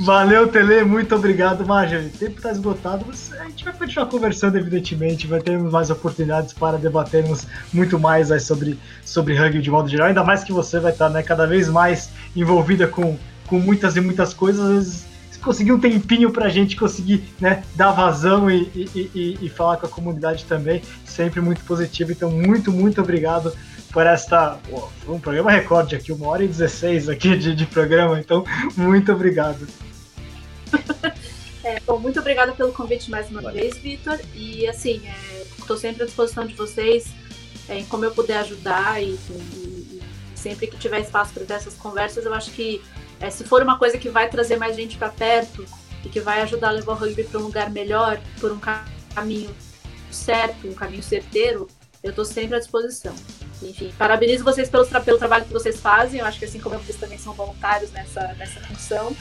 [0.00, 2.08] Valeu, Tele, muito obrigado, Marjorie.
[2.08, 6.52] O tempo está esgotado, mas a gente vai continuar conversando, evidentemente, vai ter mais oportunidades
[6.52, 10.78] para debatermos muito mais aí, sobre, sobre rugby de modo geral, ainda mais que você
[10.78, 13.16] vai estar né, cada vez mais envolvida com,
[13.48, 15.06] com muitas e muitas coisas,
[15.42, 19.76] conseguir um tempinho para a gente conseguir né, dar vazão e, e, e, e falar
[19.76, 22.12] com a comunidade também, sempre muito positivo.
[22.12, 23.52] Então, muito, muito obrigado
[23.92, 24.58] por esta.
[25.04, 28.44] Foi um programa recorde aqui, uma hora e 16 aqui de, de programa, então
[28.76, 29.66] muito obrigado.
[31.64, 34.18] É, bom, muito obrigada pelo convite mais uma vez, Vitor.
[34.34, 35.02] E assim,
[35.58, 37.12] estou é, sempre à disposição de vocês
[37.68, 40.02] é, em como eu puder ajudar e, e, e
[40.34, 42.80] sempre que tiver espaço para essas conversas, eu acho que
[43.20, 45.64] é, se for uma coisa que vai trazer mais gente para perto
[46.04, 48.60] e que vai ajudar a levar o rugby para um lugar melhor, por um
[49.14, 49.54] caminho
[50.10, 51.68] certo, um caminho certeiro,
[52.02, 53.14] eu estou sempre à disposição.
[53.62, 56.20] Enfim, parabenizo vocês pelo, pelo trabalho que vocês fazem.
[56.20, 59.16] Eu acho que assim como vocês também são voluntários nessa, nessa função.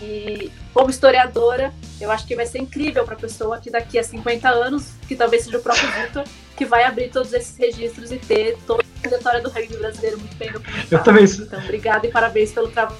[0.00, 4.02] E como historiadora, eu acho que vai ser incrível para a pessoa que daqui a
[4.02, 6.24] 50 anos, que talvez seja o próprio Vitor,
[6.56, 10.36] que vai abrir todos esses registros e ter toda a trajetória do rugby brasileiro muito
[10.36, 10.88] bem documentada.
[10.90, 11.24] Eu também.
[11.24, 12.98] Então, obrigada e parabéns pelo trabalho.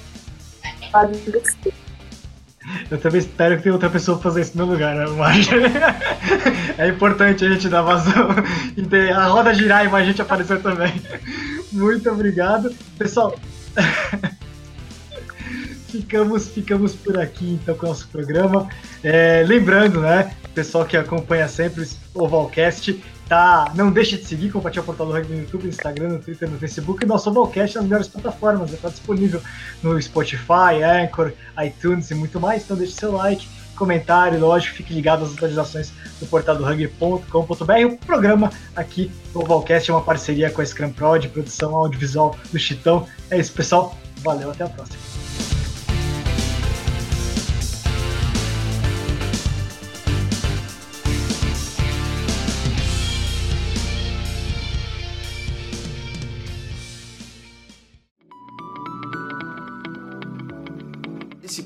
[2.91, 5.71] Eu também espero que tenha outra pessoa fazer isso no meu lugar, né, Marjorie?
[6.77, 8.29] É importante a gente dar vazão
[8.75, 10.93] e a roda girar e mais gente aparecer também.
[11.71, 12.73] Muito obrigado.
[12.99, 13.35] Pessoal,
[15.97, 18.69] ficamos, ficamos por aqui então com o nosso programa.
[19.03, 24.83] É, lembrando, né, pessoal que acompanha sempre o Valcast, tá, não deixe de seguir, compartilhar
[24.83, 27.75] o Portal do Rugby no YouTube, no Instagram, no Twitter, no Facebook e nosso Valcast
[27.75, 28.71] nas melhores plataformas.
[28.71, 29.41] Está disponível
[29.81, 31.33] no Spotify, Anchor,
[31.65, 32.63] iTunes e muito mais.
[32.63, 37.85] Então deixe seu like, comentário, lógico, fique ligado às atualizações do portal do rugby.com.br.
[37.85, 42.35] O programa aqui, o Valcast, é uma parceria com a Scrum Pro de produção audiovisual
[42.51, 43.07] do Chitão.
[43.31, 43.97] É isso, pessoal.
[44.23, 45.16] Valeu, até a próxima.